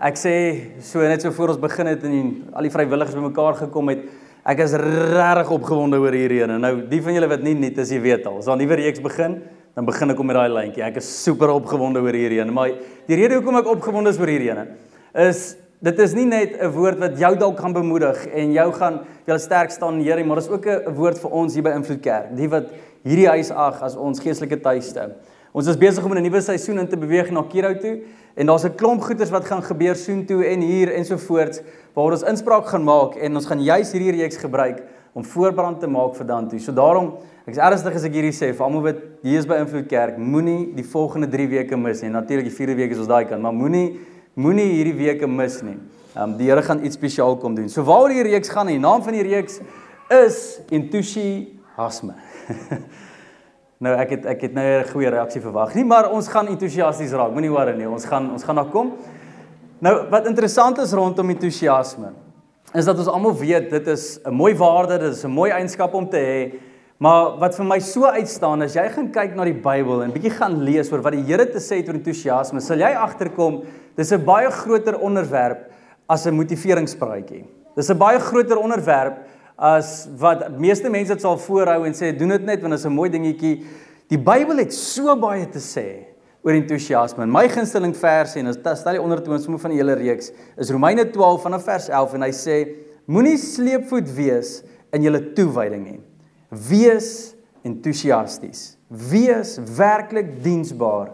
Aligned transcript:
Ek 0.00 0.16
sê 0.16 0.34
so 0.80 1.04
net 1.04 1.20
so 1.20 1.28
voor 1.36 1.52
ons 1.52 1.60
begin 1.60 1.90
het 1.90 2.04
en 2.08 2.12
al 2.56 2.64
die 2.64 2.72
vrywilligers 2.72 3.18
bymekaar 3.18 3.58
gekom 3.66 3.90
het, 3.92 4.06
ek 4.48 4.62
is 4.64 4.72
regtig 4.72 5.50
opgewonde 5.52 5.98
oor 6.00 6.14
hierdie 6.16 6.38
een. 6.40 6.54
Nou, 6.56 6.70
die 6.88 7.02
van 7.04 7.12
julle 7.12 7.28
wat 7.28 7.42
nie 7.44 7.52
net 7.52 7.78
as 7.82 7.92
jy 7.92 7.98
weet 8.00 8.24
al, 8.24 8.38
as 8.40 8.48
daar 8.48 8.56
'n 8.56 8.64
nuwe 8.64 8.78
reeks 8.80 9.02
begin, 9.04 9.42
dan 9.76 9.84
begin 9.84 10.10
ek 10.10 10.18
om 10.18 10.26
met 10.26 10.36
daai 10.36 10.48
lyntjie. 10.48 10.82
Ek 10.82 10.96
is 10.96 11.24
super 11.24 11.50
opgewonde 11.52 12.00
oor 12.00 12.16
hierdie 12.16 12.40
een, 12.40 12.52
maar 12.52 12.72
die 13.06 13.16
rede 13.16 13.34
hoekom 13.34 13.56
ek 13.56 13.66
opgewonde 13.66 14.10
is 14.10 14.18
oor 14.18 14.26
hierdie 14.26 14.50
een 14.50 14.68
is 15.14 15.56
dit 15.80 15.98
is 15.98 16.14
nie 16.14 16.26
net 16.26 16.56
'n 16.60 16.72
woord 16.72 16.98
wat 16.98 17.18
jou 17.18 17.36
dalk 17.36 17.58
gaan 17.58 17.72
bemoedig 17.72 18.26
en 18.26 18.52
jou 18.52 18.72
gaan 18.72 19.00
jy 19.26 19.38
sterk 19.38 19.70
staan 19.70 19.94
in 19.94 20.04
Here, 20.04 20.24
maar 20.24 20.36
dit 20.36 20.44
is 20.44 20.50
ook 20.50 20.66
'n 20.66 20.94
woord 20.94 21.18
vir 21.18 21.30
ons 21.30 21.54
hier 21.54 21.62
by 21.62 21.70
Invloed 21.70 22.00
Kerk, 22.00 22.36
die 22.36 22.48
wat 22.48 22.70
hierdie 23.04 23.28
huis 23.28 23.50
ag 23.50 23.82
as 23.82 23.96
ons 23.96 24.20
geestelike 24.20 24.60
tuiste. 24.60 25.14
Ons 25.50 25.66
is 25.66 25.78
besig 25.78 26.04
om 26.04 26.12
'n 26.14 26.22
nuwe 26.22 26.40
seisoen 26.40 26.78
in 26.78 26.88
te 26.88 26.96
beweeg 26.96 27.30
na 27.30 27.42
Kiro 27.42 27.74
toe 27.74 28.02
en 28.36 28.46
daar's 28.46 28.64
'n 28.64 28.76
klomp 28.76 29.02
goeders 29.02 29.30
wat 29.30 29.44
gaan 29.44 29.62
gebeur 29.62 29.96
soontoe 29.96 30.44
en 30.46 30.60
hier 30.60 30.92
en 30.94 31.04
so 31.04 31.16
voort 31.16 31.62
waar 31.94 32.12
ons 32.12 32.22
inspraak 32.22 32.66
gaan 32.66 32.84
maak 32.84 33.16
en 33.16 33.34
ons 33.34 33.46
gaan 33.46 33.60
juis 33.62 33.92
hierdie 33.92 34.12
reeks 34.12 34.36
gebruik 34.36 34.82
om 35.12 35.24
voorbrand 35.24 35.80
te 35.80 35.88
maak 35.88 36.14
vir 36.14 36.26
dan 36.26 36.48
toe. 36.48 36.58
So 36.58 36.72
daarom 36.72 37.14
ek 37.46 37.54
is 37.54 37.58
ernstig 37.58 37.94
as 37.94 38.04
ek 38.04 38.12
hierdie 38.12 38.32
sê 38.32 38.54
vir 38.54 38.64
almal 38.64 38.82
wat 38.82 38.96
hier 39.22 39.38
is 39.38 39.46
by 39.46 39.54
Invloed 39.54 39.88
Kerk, 39.88 40.18
moenie 40.18 40.72
die 40.76 40.84
volgende 40.84 41.26
3 41.26 41.48
weke 41.48 41.76
mis 41.76 42.02
nie. 42.02 42.10
Natuurlik 42.10 42.46
die 42.46 42.66
4de 42.66 42.76
week 42.76 42.90
is 42.92 42.98
ons 42.98 43.08
daai 43.08 43.24
kant, 43.24 43.42
maar 43.42 43.52
moenie 43.52 43.98
moenie 44.36 44.70
hierdie 44.70 44.94
weke 44.94 45.26
mis 45.26 45.62
nie. 45.62 45.78
Um, 46.16 46.36
die 46.38 46.46
Here 46.46 46.62
gaan 46.62 46.84
iets 46.84 46.94
spesiaal 46.94 47.36
kom 47.36 47.54
doen. 47.54 47.68
So 47.68 47.82
waaroor 47.82 48.08
die 48.08 48.22
reeks 48.22 48.48
gaan, 48.48 48.66
die 48.66 48.78
naam 48.78 49.02
van 49.02 49.12
die 49.12 49.22
reeks 49.22 49.60
is 50.08 50.60
entoesiasme. 50.70 52.14
Nou 53.80 53.94
ek 53.96 54.10
het 54.12 54.26
ek 54.28 54.42
het 54.44 54.52
nou 54.52 54.64
'n 54.66 54.88
goeie 54.92 55.08
reaksie 55.08 55.40
verwag 55.40 55.74
nie, 55.74 55.84
maar 55.84 56.10
ons 56.12 56.28
gaan 56.28 56.46
entoesiasties 56.46 57.12
raak. 57.12 57.32
Moenie 57.32 57.50
worry 57.50 57.76
nie. 57.76 57.88
Ons 57.88 58.04
gaan 58.04 58.30
ons 58.30 58.42
gaan 58.44 58.56
daar 58.56 58.68
kom. 58.68 58.92
Nou 59.80 60.10
wat 60.10 60.26
interessant 60.26 60.78
is 60.78 60.92
rondom 60.92 61.30
entoesiasme 61.30 62.12
is 62.74 62.84
dat 62.84 62.98
ons 62.98 63.08
almal 63.08 63.34
weet 63.34 63.70
dit 63.70 63.86
is 63.86 64.20
'n 64.24 64.34
mooi 64.34 64.54
waarde, 64.54 64.98
dit 64.98 65.12
is 65.12 65.24
'n 65.24 65.30
mooi 65.30 65.50
eienskap 65.50 65.94
om 65.94 66.08
te 66.08 66.18
hê. 66.18 66.58
Maar 66.98 67.38
wat 67.38 67.56
vir 67.56 67.64
my 67.64 67.78
so 67.78 68.04
uitstaan 68.04 68.62
as 68.62 68.74
jy 68.74 68.88
gaan 68.88 69.10
kyk 69.10 69.34
na 69.34 69.44
die 69.44 69.54
Bybel 69.54 70.02
en 70.02 70.12
bietjie 70.12 70.36
gaan 70.36 70.62
lees 70.62 70.92
oor 70.92 71.00
wat 71.00 71.12
die 71.12 71.24
Here 71.24 71.46
te 71.46 71.58
sê 71.58 71.76
het 71.76 71.88
oor 71.88 71.94
entoesiasme, 71.94 72.60
sal 72.60 72.76
jy 72.76 72.92
agterkom 72.94 73.64
dis 73.96 74.12
'n 74.12 74.24
baie 74.24 74.50
groter 74.50 75.00
onderwerp 75.00 75.70
as 76.06 76.26
'n 76.26 76.36
motiveringspraatjie. 76.36 77.44
Dis 77.76 77.88
'n 77.88 77.98
baie 77.98 78.18
groter 78.18 78.58
onderwerp 78.58 79.16
as 79.60 80.08
wat 80.16 80.46
meeste 80.56 80.88
mense 80.88 81.12
dit 81.12 81.20
sal 81.20 81.36
voorhou 81.38 81.84
en 81.84 81.96
sê 81.96 82.14
doen 82.16 82.32
dit 82.32 82.46
net 82.48 82.62
want 82.64 82.72
dit 82.72 82.80
is 82.80 82.86
'n 82.86 82.96
mooi 82.96 83.10
dingetjie. 83.10 83.66
Die 84.08 84.18
Bybel 84.18 84.56
het 84.56 84.72
so 84.72 85.14
baie 85.16 85.46
te 85.46 85.60
sê 85.60 86.06
oor 86.42 86.54
entoesiasme. 86.54 87.26
My 87.26 87.46
gunsteling 87.48 87.94
vers 87.96 88.36
en 88.36 88.46
as 88.46 88.56
stel 88.56 88.92
die 88.92 89.02
ondertoon 89.02 89.38
sommer 89.38 89.60
van 89.60 89.70
die 89.70 89.78
hele 89.78 89.94
reeks 89.94 90.32
is 90.56 90.70
Romeine 90.70 91.04
12 91.10 91.42
vanaf 91.42 91.64
vers 91.64 91.88
11 91.88 92.14
en 92.14 92.22
hy 92.22 92.30
sê 92.30 92.56
moenie 93.06 93.36
sleepvoet 93.36 94.08
wees 94.16 94.62
in 94.92 95.02
julle 95.02 95.20
toewyding 95.36 95.84
nie. 95.84 96.00
Wees 96.48 97.34
entoesiasties. 97.62 98.76
Wees 98.88 99.58
werklik 99.76 100.42
diensbaar 100.42 101.12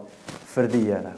vir 0.55 0.67
die 0.67 0.85
Here. 0.85 1.13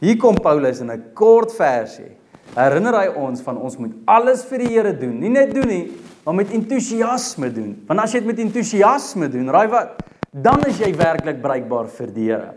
Hier 0.00 0.18
kom 0.18 0.34
Paulus 0.34 0.80
in 0.80 0.90
'n 0.90 1.14
kort 1.14 1.52
versie. 1.52 2.16
Herinner 2.54 2.94
hy 2.94 3.06
ons 3.16 3.40
van 3.40 3.56
ons 3.56 3.76
moet 3.78 3.92
alles 4.06 4.44
vir 4.44 4.58
die 4.58 4.74
Here 4.74 4.92
doen. 4.92 5.20
Nie 5.20 5.30
net 5.30 5.54
doen 5.54 5.68
nie, 5.68 5.92
maar 6.26 6.34
met 6.34 6.50
entoesiasme 6.50 7.52
doen. 7.54 7.74
Want 7.86 8.02
as 8.02 8.14
jy 8.16 8.24
dit 8.24 8.32
met 8.32 8.40
entoesiasme 8.42 9.28
doen, 9.30 9.50
raai 9.54 9.68
wat? 9.70 10.00
Dan 10.34 10.64
is 10.66 10.80
jy 10.82 10.88
werklik 10.98 11.38
bruikbaar 11.44 11.86
vir 12.00 12.10
die 12.10 12.26
Here. 12.26 12.48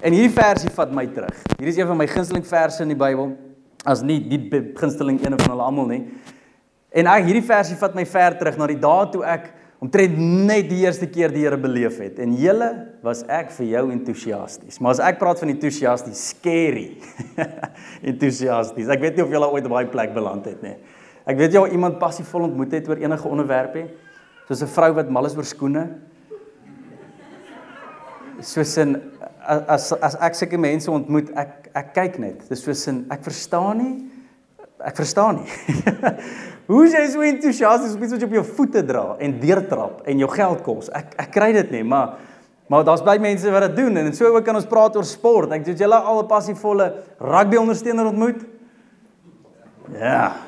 En 0.00 0.16
hierdie 0.16 0.32
versie 0.32 0.72
vat 0.72 0.94
my 0.96 1.04
terug. 1.12 1.36
Hier 1.58 1.68
is 1.68 1.76
een 1.76 1.90
van 1.90 2.00
my 2.00 2.06
gunsteling 2.08 2.46
verse 2.48 2.80
in 2.80 2.94
die 2.94 2.98
Bybel. 2.98 3.34
As 3.84 4.00
nie 4.00 4.16
die 4.24 4.40
gunsteling 4.80 5.20
een 5.20 5.36
van 5.36 5.52
hulle 5.52 5.68
almal 5.68 5.92
nie. 5.92 6.00
En 6.96 7.12
ek 7.12 7.28
hierdie 7.28 7.44
versie 7.44 7.76
vat 7.76 7.94
my 7.98 8.06
ver 8.08 8.40
terug 8.40 8.56
na 8.56 8.70
die 8.72 8.80
dae 8.80 9.12
toe 9.12 9.24
ek 9.28 9.52
omtrent 9.84 10.16
net 10.16 10.70
die 10.70 10.80
eerste 10.86 11.04
keer 11.12 11.34
die 11.34 11.44
Here 11.44 11.60
beleef 11.60 12.00
het. 12.00 12.16
En 12.24 12.32
julle 12.40 12.72
was 13.04 13.26
ek 13.28 13.52
vir 13.58 13.74
jou 13.74 13.86
entoesiasties. 13.92 14.80
Maar 14.80 14.96
as 14.96 15.04
ek 15.12 15.20
praat 15.20 15.44
van 15.44 15.52
entoesiasties, 15.52 16.30
scary. 16.32 16.94
entoesiasties. 18.10 18.88
Ek 18.88 19.04
weet 19.04 19.20
nie 19.20 19.28
of 19.28 19.36
julle 19.36 19.52
ooit 19.52 19.68
op 19.68 19.76
daai 19.76 19.92
plek 19.92 20.16
beland 20.16 20.48
het 20.48 20.64
nie. 20.64 20.78
Ek 21.26 21.34
weet 21.40 21.56
jy 21.56 21.58
al 21.58 21.72
iemand 21.74 21.98
passievol 21.98 22.46
ontmoet 22.46 22.76
het 22.76 22.86
oor 22.86 23.00
enige 23.02 23.26
onderwerp 23.26 23.74
hè? 23.74 23.86
Soos 24.46 24.62
'n 24.62 24.70
vrou 24.70 24.92
wat 24.94 25.08
mal 25.10 25.26
is 25.26 25.34
oor 25.34 25.44
skoene. 25.44 25.98
Soos 28.40 28.76
'n 28.78 28.94
as 29.46 29.92
as 29.92 30.14
ek 30.20 30.34
sulke 30.34 30.58
mense 30.58 30.90
ontmoet, 30.90 31.30
ek 31.34 31.70
ek 31.74 31.94
kyk 31.94 32.18
net. 32.18 32.48
Dis 32.48 32.62
soos 32.62 32.86
'n 32.86 33.06
ek 33.10 33.24
verstaan 33.24 33.78
nie. 33.78 34.10
Ek 34.78 34.94
verstaan 34.94 35.42
nie. 35.42 35.50
Hoe 36.70 36.86
jy 36.86 37.08
so 37.10 37.20
entoesiasties 37.20 37.96
op 37.96 38.02
iets 38.02 38.12
wat 38.12 38.20
jy 38.20 38.26
op 38.26 38.38
jou 38.38 38.44
voete 38.44 38.86
dra 38.86 39.16
en 39.18 39.40
deurtrap 39.40 40.06
en 40.06 40.18
jou 40.18 40.30
geld 40.30 40.62
kos. 40.62 40.90
Ek 40.94 41.14
ek 41.18 41.32
kry 41.32 41.52
dit 41.52 41.70
nie, 41.70 41.82
maar 41.82 42.18
maar 42.68 42.84
daar's 42.84 43.02
baie 43.02 43.18
mense 43.18 43.50
wat 43.50 43.62
dit 43.62 43.76
doen 43.76 43.96
en 43.96 44.12
so 44.14 44.26
ook 44.26 44.44
kan 44.44 44.54
ons 44.54 44.66
praat 44.66 44.96
oor 44.96 45.04
sport. 45.04 45.50
Ek 45.50 45.66
het 45.66 45.78
julle 45.78 45.94
al 45.94 46.22
'n 46.22 46.28
passievolle 46.28 47.02
rugby 47.18 47.56
ondersteuner 47.56 48.06
ontmoet? 48.06 48.46
Ja 49.90 50.45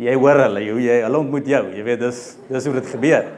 jy 0.00 0.16
hoor 0.16 0.44
hulle, 0.46 0.64
jy, 0.64 0.74
jy 0.86 0.98
hulle 1.04 1.20
ontmoet 1.20 1.48
jou. 1.50 1.62
Jy 1.76 1.84
weet 1.86 2.02
dis 2.02 2.20
dis 2.48 2.66
hoe 2.68 2.74
dit 2.78 2.90
gebeur. 2.94 3.30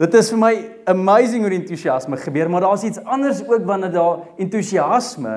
Dit 0.00 0.14
is 0.18 0.30
vir 0.32 0.40
my 0.42 0.54
amazing 0.90 1.44
hoe 1.46 1.52
entoesiasme 1.54 2.18
gebeur, 2.18 2.48
maar 2.50 2.64
daar's 2.66 2.82
iets 2.86 2.98
anders 3.04 3.44
ook 3.46 3.62
wanneer 3.68 3.92
daar 3.94 4.24
entoesiasme 4.42 5.34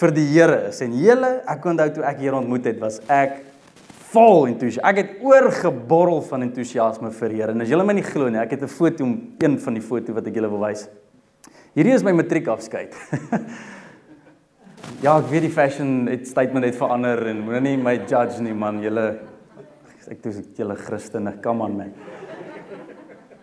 vir 0.00 0.14
die 0.16 0.24
Here 0.30 0.62
is. 0.70 0.80
En 0.84 0.94
julle, 0.96 1.34
ek 1.44 1.66
onthou 1.68 1.90
toe 1.98 2.06
ek 2.08 2.22
hier 2.22 2.36
ontmoet 2.38 2.70
het, 2.70 2.78
was 2.80 3.02
ek 3.12 3.42
vol 4.14 4.46
entoesiasme. 4.48 4.88
Ek 4.88 5.02
het 5.02 5.26
oorgeborrel 5.26 6.22
van 6.30 6.46
entoesiasme 6.48 7.12
vir 7.18 7.34
die 7.34 7.42
Here. 7.42 7.52
En 7.52 7.66
as 7.66 7.68
julle 7.68 7.84
my 7.84 7.98
nie 7.98 8.06
glo 8.06 8.30
nie, 8.32 8.40
ek 8.40 8.56
het 8.56 8.64
'n 8.64 8.72
foto, 8.72 9.04
een 9.04 9.58
van 9.60 9.74
die 9.74 9.84
foto 9.84 10.14
wat 10.16 10.26
ek 10.26 10.34
julle 10.40 10.48
wil 10.48 10.64
wys. 10.64 10.88
Hierdie 11.76 11.92
is 11.94 12.02
my 12.02 12.12
matriekafskeid. 12.12 12.94
ja, 15.04 15.18
ek 15.18 15.28
weet 15.28 15.42
die 15.42 15.52
fashion 15.52 16.08
het 16.08 16.26
statement 16.26 16.64
het 16.64 16.76
verander 16.76 17.26
en 17.26 17.44
moenie 17.44 17.76
my 17.76 18.00
judge 18.08 18.40
nie 18.40 18.54
man, 18.54 18.80
julle 18.80 19.18
ek 20.10 20.22
toe 20.24 20.32
julle 20.56 20.76
Christene, 20.76 21.34
kom 21.42 21.62
aan 21.62 21.76
my. 21.76 21.88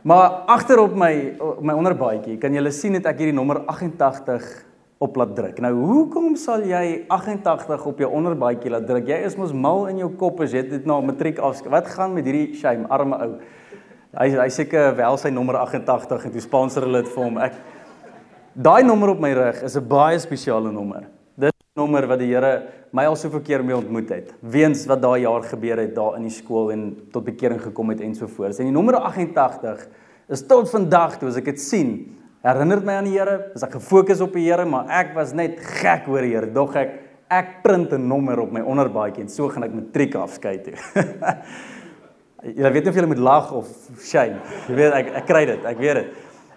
Maar 0.06 0.46
agter 0.54 0.80
op 0.84 0.94
my 0.94 1.12
my 1.66 1.74
onderbaadjie 1.74 2.38
kan 2.42 2.54
julle 2.54 2.72
sien 2.76 2.94
het 2.98 3.08
ek 3.10 3.24
hierdie 3.24 3.36
nommer 3.36 3.64
88 3.66 4.46
op 5.02 5.18
laat 5.18 5.34
druk. 5.36 5.62
Nou 5.66 5.74
hoekom 5.80 6.36
sal 6.40 6.64
jy 6.70 7.06
88 7.10 7.88
op 7.90 8.04
jou 8.04 8.12
onderbaadjie 8.20 8.72
laat 8.72 8.86
druk? 8.88 9.10
Jy 9.10 9.18
is 9.26 9.38
mos 9.40 9.54
mal 9.54 9.88
in 9.90 10.04
jou 10.04 10.12
kop 10.20 10.44
as 10.46 10.54
jy 10.54 10.62
dit 10.70 10.86
na 10.86 11.00
matriek 11.02 11.42
af. 11.42 11.64
Wat 11.74 11.90
gaan 11.96 12.14
met 12.14 12.30
hierdie 12.30 12.54
shame 12.60 12.86
arme 12.94 13.18
ou? 13.26 13.32
Hy 14.16 14.30
hy 14.38 14.48
seker 14.54 14.94
wel 14.96 15.18
sy 15.20 15.34
nommer 15.34 15.58
88 15.64 16.30
en 16.30 16.36
toe 16.38 16.46
sponsor 16.46 16.86
hulle 16.88 17.02
dit 17.04 17.12
vir 17.12 17.26
hom. 17.26 17.42
Ek 17.50 17.58
daai 18.56 18.86
nommer 18.86 19.16
op 19.16 19.26
my 19.26 19.34
rug 19.36 19.64
is 19.66 19.76
'n 19.76 19.88
baie 19.90 20.20
spesiale 20.20 20.72
nommer 20.72 21.10
nommer 21.76 22.06
wat 22.08 22.22
die 22.22 22.30
Here 22.30 22.52
my 22.96 23.04
al 23.10 23.18
soveel 23.20 23.42
keer 23.44 23.64
mee 23.68 23.76
ontmoet 23.76 24.12
het. 24.14 24.30
Weens 24.40 24.86
wat 24.88 25.02
daai 25.04 25.26
jaar 25.26 25.44
gebeur 25.44 25.82
het 25.82 25.92
daar 25.98 26.14
in 26.16 26.24
die 26.24 26.32
skool 26.32 26.70
en 26.72 26.84
tot 27.12 27.26
bekering 27.26 27.60
gekom 27.60 27.90
het 27.92 28.00
en 28.00 28.14
so 28.16 28.30
voort. 28.32 28.56
En 28.64 28.70
die 28.70 28.76
nommer 28.76 28.96
88 29.02 29.82
is 30.32 30.46
tot 30.48 30.70
vandag 30.72 31.18
toe 31.20 31.28
as 31.28 31.40
ek 31.42 31.50
dit 31.50 31.60
sien, 31.60 31.90
herinner 32.48 32.80
my 32.80 32.96
aan 33.02 33.10
die 33.10 33.18
Here. 33.18 33.50
As 33.52 33.66
ek 33.68 33.76
gefokus 33.76 34.24
op 34.24 34.38
die 34.40 34.46
Here, 34.46 34.64
maar 34.64 34.88
ek 35.02 35.12
was 35.18 35.34
net 35.36 35.60
gek 35.82 36.08
oor 36.08 36.24
die 36.24 36.32
Here. 36.32 36.48
Dog 36.56 36.78
ek 36.80 36.96
ek 37.36 37.52
print 37.66 37.92
'n 37.92 38.08
nommer 38.08 38.40
op 38.40 38.56
my 38.56 38.64
onderbaadjie 38.64 39.26
en 39.26 39.34
so 39.34 39.50
gaan 39.50 39.68
ek 39.68 39.76
matriek 39.76 40.16
afskei 40.16 40.56
toe. 40.64 40.78
Jy 42.56 42.72
weet 42.72 42.84
nie 42.86 42.90
of 42.94 42.96
jy 42.96 43.06
moet 43.10 43.20
lag 43.26 43.52
of 43.52 43.68
shame. 44.00 44.40
Jy 44.70 44.76
weet 44.80 44.94
ek 44.94 45.12
ek 45.18 45.28
kry 45.28 45.46
dit, 45.46 45.66
ek 45.66 45.78
weet 45.82 45.96
dit. 45.96 46.08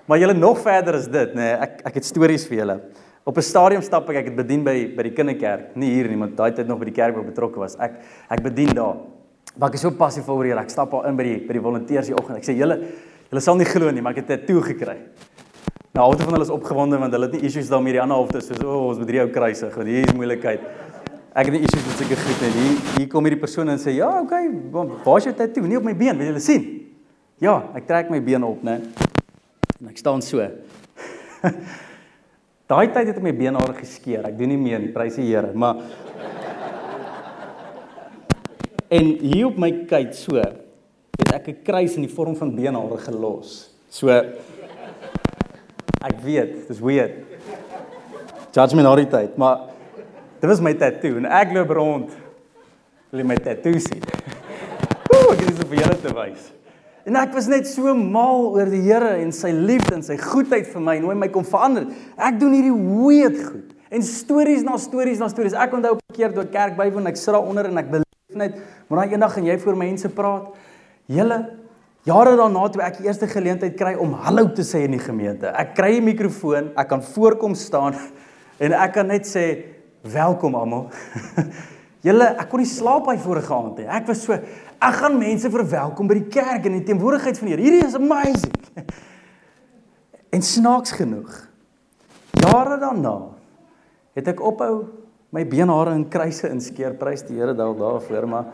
Maar 0.07 0.19
lê 0.19 0.39
nog 0.39 0.63
verder 0.63 0.95
as 0.95 1.09
dit, 1.09 1.35
nê. 1.35 1.43
Nee, 1.43 1.55
ek 1.59 1.83
ek 1.91 1.95
het 1.95 2.05
stories 2.05 2.47
vir 2.47 2.59
julle. 2.61 2.81
Op 3.29 3.37
'n 3.37 3.43
stadium 3.43 3.83
stap 3.83 4.09
ek, 4.09 4.17
ek 4.17 4.25
het 4.25 4.37
bedien 4.37 4.63
by 4.65 4.95
by 4.97 5.03
die 5.03 5.13
kinderkerk, 5.13 5.77
nie 5.77 5.91
hier 5.93 6.09
nie, 6.09 6.17
maar 6.17 6.31
daai 6.33 6.53
tyd 6.53 6.67
nog 6.67 6.79
by 6.79 6.87
die 6.89 6.97
kerk 6.97 7.15
waar 7.15 7.25
betrokke 7.25 7.59
was. 7.61 7.77
Ek 7.77 8.01
ek 8.31 8.43
bedien 8.43 8.73
daar. 8.75 8.97
Maar 9.59 9.69
ek 9.69 9.75
is 9.75 9.81
so 9.81 9.91
passief 9.91 10.29
oor 10.29 10.45
hier. 10.45 10.57
Ek 10.57 10.71
stap 10.71 10.95
al 10.95 11.05
in 11.05 11.17
by 11.17 11.23
die 11.23 11.47
by 11.47 11.53
die 11.53 11.61
volonteërs 11.61 12.07
die 12.07 12.15
oggend. 12.15 12.39
Ek 12.39 12.45
sê 12.45 12.57
julle 12.57 12.79
julle 13.31 13.41
sal 13.41 13.57
nie 13.57 13.67
glo 13.67 13.91
nie, 13.91 14.01
maar 14.01 14.13
ek 14.17 14.25
het 14.25 14.29
dit 14.29 14.47
toe 14.47 14.63
gekry. 14.63 14.97
Nou 15.93 16.05
halfte 16.05 16.25
van 16.25 16.33
hulle 16.33 16.45
is 16.45 16.51
opgewonde 16.51 16.99
want 16.99 17.13
hulle 17.13 17.27
het 17.27 17.35
nie 17.35 17.45
issues 17.45 17.69
daarmee 17.69 17.93
die 17.93 18.01
ander 18.01 18.17
halfte 18.17 18.41
soos 18.41 18.63
o, 18.65 18.69
oh, 18.69 18.89
ons 18.89 18.99
moet 18.99 19.11
hierdie 19.11 19.21
ou 19.27 19.29
kruisig 19.29 19.75
want 19.77 19.89
hier 19.89 20.07
is 20.07 20.15
moeilikheid. 20.15 20.61
Ek 21.35 21.45
het 21.45 21.53
nie 21.53 21.61
issues 21.69 21.85
met 21.85 21.97
sulke 21.99 22.17
goed 22.17 22.41
nie. 22.47 22.53
Hier 22.55 22.79
hier 22.97 23.09
kom 23.09 23.25
hierdie 23.25 23.41
persoon 23.41 23.69
en 23.69 23.79
sê, 23.79 23.91
"Ja, 23.91 24.09
okay, 24.23 24.49
waar 24.73 25.19
is 25.19 25.25
jou 25.25 25.35
tatoe? 25.35 25.67
Nie 25.69 25.77
op 25.77 25.85
my 25.85 25.95
been, 25.95 26.17
wil 26.17 26.27
julle 26.27 26.41
sien?" 26.41 26.65
Ja, 27.41 27.63
ek 27.75 27.87
trek 27.87 28.11
my 28.11 28.23
been 28.23 28.43
op, 28.43 28.63
né? 28.63 28.81
En 29.81 29.89
ek 29.89 29.99
staan 29.99 30.23
so. 30.23 30.49
Daai 32.69 32.91
tyd 32.93 33.09
het 33.09 33.23
my 33.25 33.33
beenhare 33.33 33.73
geskeur. 33.79 34.27
Ek 34.29 34.35
doen 34.37 34.51
nie 34.53 34.61
meer 34.61 34.83
nie, 34.83 34.91
prys 34.93 35.17
die 35.17 35.31
Here, 35.31 35.55
maar 35.57 35.81
En 38.89 39.05
hier 39.21 39.51
op 39.51 39.59
my 39.61 39.69
kyk 39.89 40.15
so, 40.17 40.41
het 40.41 41.33
ek 41.35 41.49
'n 41.49 41.63
kruis 41.63 41.97
in 41.97 42.07
die 42.07 42.15
vorm 42.15 42.37
van 42.37 42.55
beenhare 42.57 42.99
gelos. 42.99 43.71
So 43.91 44.09
ek 44.09 46.17
weet, 46.25 46.69
dis 46.69 46.81
weird. 46.81 47.13
Judge 48.53 48.77
me 48.77 48.83
na 48.83 48.97
die 48.97 49.07
tyd, 49.07 49.37
maar 49.37 49.59
dit 50.41 50.49
was 50.49 50.61
my 50.61 50.73
tattoo 50.73 51.17
en 51.17 51.27
ek 51.27 51.53
loop 51.53 51.71
rond 51.71 52.11
wil 53.11 53.25
my 53.25 53.37
tattoo 53.37 53.79
sien. 53.79 54.03
Ooh, 55.13 55.33
ek 55.33 55.41
is 55.41 55.61
op 55.61 55.71
Here 55.71 56.01
te 56.01 56.15
wys. 56.15 56.53
En 57.09 57.17
ek 57.17 57.33
was 57.33 57.47
net 57.49 57.65
so 57.65 57.95
mal 57.97 58.51
oor 58.53 58.69
die 58.69 58.83
Here 58.85 59.15
en 59.23 59.31
sy 59.33 59.49
liefde 59.55 59.95
en 59.97 60.03
sy 60.05 60.19
goedheid 60.21 60.67
vir 60.69 60.83
my 60.85 60.99
en 60.99 61.07
hoe 61.07 61.13
hy 61.15 61.21
my 61.23 61.29
kom 61.33 61.47
verander. 61.49 61.87
Ek 62.21 62.37
doen 62.41 62.53
hierdie 62.53 62.75
weird 62.75 63.39
goed. 63.47 63.71
En 63.89 64.05
stories 64.05 64.61
na 64.67 64.77
stories 64.77 65.23
na 65.23 65.31
stories. 65.33 65.57
Ek 65.57 65.73
onthou 65.73 65.95
op 65.97 66.03
'n 66.05 66.17
keer 66.19 66.35
toe 66.35 66.45
kerk 66.53 66.77
bywoon, 66.77 67.07
ek 67.09 67.17
sit 67.17 67.33
daar 67.33 67.49
onder 67.49 67.65
en 67.65 67.79
ek 67.79 67.91
beleef 67.91 68.37
net, 68.37 68.61
maar 68.89 69.01
daai 69.01 69.15
eendag 69.15 69.33
gaan 69.33 69.45
jy 69.45 69.59
voor 69.59 69.77
mense 69.77 70.09
praat. 70.09 70.53
Julle 71.07 71.57
jare 72.05 72.37
daarna 72.37 72.69
toe 72.69 72.83
ek 72.83 72.99
die 72.99 73.07
eerste 73.07 73.27
geleentheid 73.27 73.75
kry 73.77 73.95
om 73.95 74.13
hallo 74.13 74.53
te 74.53 74.63
sê 74.63 74.85
in 74.85 74.91
die 74.91 75.01
gemeente. 75.01 75.47
Ek 75.47 75.75
kry 75.75 75.97
'n 75.97 76.05
mikrofoon, 76.05 76.73
ek 76.77 76.89
kan 76.89 77.03
voorkom 77.03 77.55
staan 77.55 77.95
en 78.65 78.73
ek 78.73 78.93
kan 78.93 79.07
net 79.07 79.25
sê 79.25 79.65
welkom 80.03 80.55
almal. 80.55 80.91
Julle, 82.09 82.31
ek 82.41 82.49
kon 82.49 82.63
nie 82.63 82.71
slaap 82.71 83.05
by 83.09 83.19
vorige 83.21 83.53
aand 83.53 83.83
nie. 83.83 83.89
Ek 83.99 84.07
was 84.09 84.23
so 84.25 84.33
ek 84.33 84.97
gaan 85.01 85.19
mense 85.21 85.51
verwelkom 85.53 86.09
by 86.09 86.17
die 86.21 86.31
kerk 86.33 86.69
in 86.71 86.79
die 86.79 86.87
teenwoordigheid 86.87 87.41
van 87.41 87.51
die 87.51 87.55
Here. 87.55 87.65
Hierdie 87.67 87.87
is 87.89 87.99
amazing. 87.99 88.57
En 90.29 90.43
snaaks 90.45 90.91
genoeg, 90.93 91.31
jare 92.37 92.75
daarna 92.77 93.15
het 94.13 94.27
ek 94.29 94.43
ophou 94.45 94.75
my 95.33 95.41
beenhare 95.49 95.95
in 95.97 96.03
kruise 96.13 96.51
inskeer, 96.53 96.93
prys 97.01 97.25
die 97.25 97.39
Here 97.39 97.55
daar 97.57 97.73
daarvoor, 97.73 98.27
maar 98.29 98.51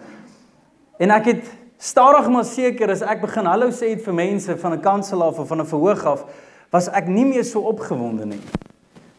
en 1.02 1.14
ek 1.16 1.32
het 1.32 1.50
stadig 1.82 2.30
maar 2.30 2.46
seker 2.46 2.94
as 2.94 3.02
ek 3.02 3.24
begin 3.24 3.50
hallo 3.50 3.72
sê 3.74 3.90
het 3.90 4.04
vir 4.06 4.16
mense 4.20 4.54
van 4.62 4.78
'n 4.78 4.84
kansel 4.86 5.26
af 5.26 5.42
of 5.42 5.48
van 5.50 5.66
'n 5.66 5.66
verhoog 5.66 6.04
af, 6.06 6.24
was 6.70 6.88
ek 6.88 7.08
nie 7.08 7.26
meer 7.26 7.44
so 7.44 7.66
opgewonde 7.66 8.26
nie. 8.26 8.42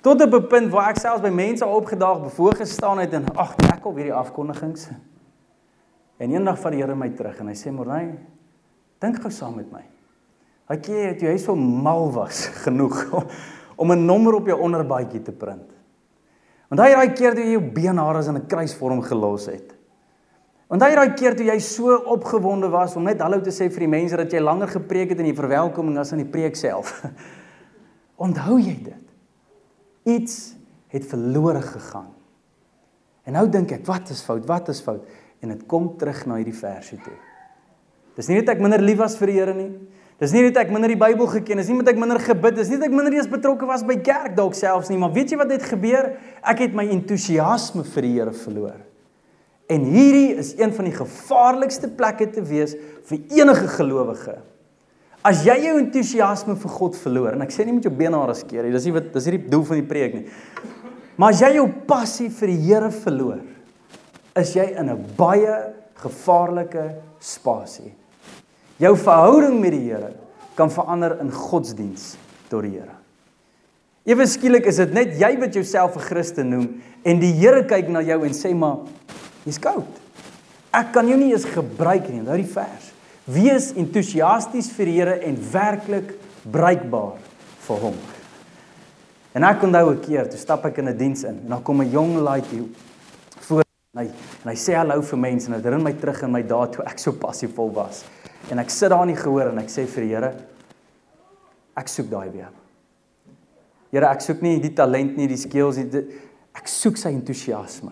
Tot 0.05 0.21
'n 0.21 0.47
punt 0.47 0.69
waar 0.69 0.89
ek 0.93 0.99
selfs 1.01 1.21
by 1.21 1.31
mense 1.33 1.65
opgedaag 1.65 2.21
bevoor 2.21 2.53
gestaan 2.55 2.99
het 3.01 3.13
en 3.13 3.25
ag, 3.33 3.55
ek 3.73 3.85
al 3.85 3.93
weer 3.93 4.11
die 4.11 4.13
afkondigings. 4.13 4.89
En 6.17 6.31
eendag 6.31 6.59
vat 6.59 6.71
die 6.71 6.81
Here 6.81 6.95
my 6.95 7.09
terug 7.09 7.39
en 7.39 7.47
hy 7.47 7.55
sê 7.57 7.71
Morney, 7.71 8.11
dink 9.01 9.17
gou 9.17 9.31
saam 9.31 9.55
met 9.55 9.71
my. 9.71 9.81
Hy 10.69 10.77
keer 10.77 11.17
toe 11.17 11.27
hy 11.27 11.37
so 11.37 11.55
mal 11.55 12.11
was 12.13 12.45
genoeg 12.65 13.15
om 13.75 13.91
'n 13.91 14.05
nommer 14.05 14.35
op 14.35 14.45
jou 14.45 14.59
onderbaadjie 14.61 15.21
te 15.21 15.31
print. 15.31 15.73
Want 16.69 16.81
hy 16.81 16.93
daai 16.93 17.13
keer 17.13 17.33
toe 17.33 17.43
jy 17.43 17.57
jou 17.57 17.71
beenhare 17.73 18.21
in 18.27 18.35
'n 18.35 18.47
kruisvorm 18.47 19.01
gelos 19.01 19.47
het. 19.47 19.73
Want 20.67 20.81
hy 20.83 20.95
daai 20.95 21.13
keer 21.15 21.35
toe 21.35 21.45
jy 21.45 21.59
so 21.59 21.97
opgewonde 21.97 22.69
was 22.69 22.95
om 22.95 23.03
net 23.03 23.21
hallo 23.21 23.41
te 23.41 23.49
sê 23.49 23.71
vir 23.71 23.79
die 23.79 23.95
mense 23.97 24.15
dat 24.15 24.31
jy 24.31 24.39
langer 24.39 24.67
gepreek 24.67 25.09
het 25.09 25.19
in 25.19 25.33
die 25.33 25.41
verwelkoming 25.41 25.97
as 25.97 26.11
in 26.11 26.19
die 26.19 26.31
preek 26.31 26.55
self. 26.55 27.01
Onthou 28.25 28.59
jy 28.59 28.83
dit? 28.83 29.04
Iets 30.05 30.55
het 30.93 31.05
verlore 31.09 31.61
gegaan. 31.65 32.11
En 33.25 33.33
nou 33.33 33.47
dink 33.49 33.73
ek, 33.73 33.85
wat 33.89 34.11
is 34.13 34.21
fout? 34.21 34.45
Wat 34.45 34.69
is 34.69 34.81
fout? 34.85 35.05
En 35.41 35.51
dit 35.51 35.65
kom 35.69 35.89
terug 35.97 36.21
na 36.29 36.37
hierdie 36.39 36.55
verse 36.55 36.97
toe. 37.01 37.15
Dis 38.15 38.29
nie 38.29 38.37
net 38.39 38.53
ek 38.53 38.61
minder 38.63 38.83
lief 38.83 39.01
was 39.01 39.17
vir 39.19 39.31
die 39.31 39.37
Here 39.39 39.55
nie. 39.57 39.71
Dis 40.21 40.31
nie 40.31 40.45
net 40.45 40.55
ek 40.61 40.69
minder 40.71 40.87
die 40.87 40.99
Bybel 40.99 41.27
geken, 41.27 41.59
dis 41.59 41.67
nie 41.67 41.81
net 41.81 41.89
ek 41.91 41.97
minder 41.99 42.21
gebid, 42.23 42.55
dis 42.55 42.69
nie 42.71 42.77
net 42.77 42.87
ek 42.87 42.93
minder 42.95 43.17
eens 43.17 43.27
betrokke 43.27 43.67
was 43.67 43.83
by 43.83 43.97
kerk 43.99 44.37
dalk 44.37 44.55
selfs 44.55 44.87
nie, 44.87 44.99
maar 45.01 45.11
weet 45.11 45.33
jy 45.33 45.39
wat 45.41 45.51
het 45.51 45.65
gebeur? 45.67 46.13
Ek 46.39 46.61
het 46.63 46.77
my 46.77 46.85
entoesiasme 46.93 47.83
vir 47.89 48.07
die 48.07 48.13
Here 48.13 48.35
verloor. 48.45 48.77
En 49.67 49.87
hierdie 49.89 50.37
is 50.39 50.53
een 50.55 50.71
van 50.77 50.87
die 50.87 50.95
gevaarlikste 50.95 51.89
plekke 51.97 52.29
te 52.31 52.45
wees 52.45 52.77
vir 53.09 53.41
enige 53.41 53.67
gelowige. 53.75 54.37
As 55.25 55.41
jy 55.41 55.55
jou 55.63 55.79
entoesiasme 55.79 56.53
vir 56.61 56.73
God 56.75 56.97
verloor, 57.01 57.33
en 57.33 57.41
ek 57.41 57.53
sê 57.53 57.65
nie 57.65 57.73
met 57.73 57.85
jou 57.87 57.93
benare 57.97 58.35
skeer 58.37 58.67
nie, 58.67 58.73
dis 58.75 58.85
nie 58.85 58.93
wat 58.93 59.07
dis 59.15 59.25
nie 59.25 59.39
die 59.39 59.49
doel 59.49 59.63
van 59.65 59.79
die 59.79 59.87
preek 59.89 60.13
nie. 60.19 60.25
Maar 61.17 61.33
as 61.33 61.41
jy 61.41 61.49
jou 61.55 61.65
passie 61.89 62.27
vir 62.29 62.51
die 62.51 62.59
Here 62.67 62.91
verloor, 62.93 63.39
is 64.37 64.53
jy 64.53 64.67
in 64.77 64.89
'n 64.89 65.05
baie 65.17 65.73
gevaarlike 65.95 67.01
spasie. 67.19 67.93
Jou 68.77 68.95
verhouding 68.95 69.59
met 69.59 69.71
die 69.71 69.89
Here 69.89 70.13
kan 70.55 70.69
verander 70.69 71.17
in 71.21 71.31
godsdiens 71.31 72.17
tot 72.49 72.61
die 72.63 72.77
Here. 72.77 72.95
Ewe 74.05 74.27
skielik 74.27 74.67
is 74.69 74.77
dit 74.77 74.93
net 74.93 75.15
jy 75.17 75.39
wat 75.39 75.55
jouself 75.55 75.95
'n 75.95 76.05
Christen 76.05 76.49
noem 76.49 76.81
en 77.03 77.19
die 77.19 77.33
Here 77.33 77.63
kyk 77.63 77.89
na 77.89 78.01
jou 78.01 78.23
en 78.25 78.33
sê 78.33 78.53
maar 78.53 78.77
jy's 79.45 79.57
koud. 79.57 79.89
Ek 80.71 80.91
kan 80.93 81.07
jou 81.07 81.17
nie 81.17 81.31
eens 81.31 81.45
gebruik 81.45 82.09
nie. 82.09 82.21
Nou 82.21 82.37
die 82.37 82.43
vers. 82.43 82.91
Wees 83.25 83.71
entoesiasties 83.73 84.69
vir 84.75 84.85
die 84.85 84.97
Here 84.99 85.15
en 85.25 85.37
werklik 85.51 86.11
bruikbaar 86.45 87.17
vir 87.65 87.79
hom. 87.81 87.95
En 89.35 89.43
ek 89.43 89.63
onthou 89.63 89.91
'n 89.91 90.01
keer, 90.01 90.29
toe 90.29 90.37
stap 90.37 90.65
ek 90.65 90.77
in 90.77 90.89
'n 90.89 90.97
diens 90.97 91.23
in 91.23 91.39
en 91.43 91.49
dan 91.49 91.63
kom 91.63 91.81
'n 91.81 91.89
jong 91.89 92.17
laaitjie 92.17 92.69
voor 93.39 93.63
en 93.93 94.03
hy 94.03 94.05
en 94.43 94.49
hy 94.51 94.55
sê 94.55 94.75
hallo 94.75 95.01
vir 95.01 95.17
mense 95.17 95.47
en 95.47 95.53
dit 95.53 95.63
herinner 95.63 95.83
my 95.83 95.93
terug 95.93 96.23
in 96.23 96.31
my 96.31 96.41
dae 96.41 96.67
toe 96.67 96.85
ek 96.85 96.99
so 96.99 97.11
passievol 97.11 97.73
was. 97.73 98.05
En 98.51 98.59
ek 98.59 98.69
sit 98.69 98.89
daar 98.89 99.01
in 99.01 99.15
die 99.15 99.21
gehoor 99.23 99.49
en 99.49 99.57
ek 99.57 99.69
sê 99.69 99.87
vir 99.87 100.03
die 100.03 100.13
Here 100.13 100.33
ek 101.75 101.87
soek 101.87 102.09
daai 102.09 102.29
weer. 102.29 102.51
Here, 103.91 104.05
ek 104.05 104.21
soek 104.21 104.41
nie 104.41 104.59
die 104.59 104.73
talent 104.73 105.17
nie, 105.17 105.27
die 105.27 105.39
skills 105.39 105.77
nie, 105.77 105.89
ek 106.55 106.67
soek 106.67 106.97
sy 106.97 107.09
entoesiasme. 107.09 107.91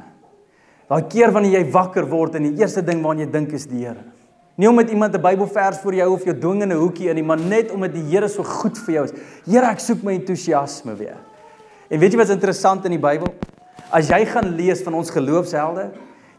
Daai 0.89 1.09
keer 1.09 1.31
wanneer 1.31 1.59
jy 1.59 1.71
wakker 1.71 2.09
word 2.09 2.35
en 2.35 2.43
die 2.43 2.61
eerste 2.61 2.81
ding 2.81 3.01
waaraan 3.01 3.19
jy 3.19 3.31
dink 3.31 3.53
is 3.53 3.65
die 3.65 3.85
Here. 3.85 4.12
Nie 4.55 4.69
omdat 4.69 4.89
iemand 4.89 5.15
'n 5.15 5.21
Bybelvers 5.21 5.79
vir 5.81 5.93
jou 5.93 6.13
of 6.13 6.23
jou 6.23 6.37
dwing 6.37 6.61
in 6.61 6.71
'n 6.71 6.77
hoekie 6.77 7.09
in 7.09 7.15
nie, 7.15 7.23
maar 7.23 7.39
net 7.39 7.71
omdat 7.71 7.93
die 7.93 8.03
Here 8.03 8.27
so 8.27 8.43
goed 8.43 8.77
vir 8.77 8.93
jou 8.93 9.03
is. 9.03 9.11
Here, 9.45 9.65
ek 9.65 9.79
soek 9.79 10.03
my 10.03 10.13
entoesiasme 10.13 10.95
weer. 10.95 11.17
En 11.89 11.99
weet 11.99 12.11
jy 12.11 12.17
wat's 12.17 12.29
interessant 12.29 12.85
in 12.85 12.91
die 12.91 12.99
Bybel? 12.99 13.33
As 13.91 14.09
jy 14.09 14.25
gaan 14.25 14.55
lees 14.55 14.81
van 14.83 14.93
ons 14.93 15.09
geloofshelde, 15.09 15.91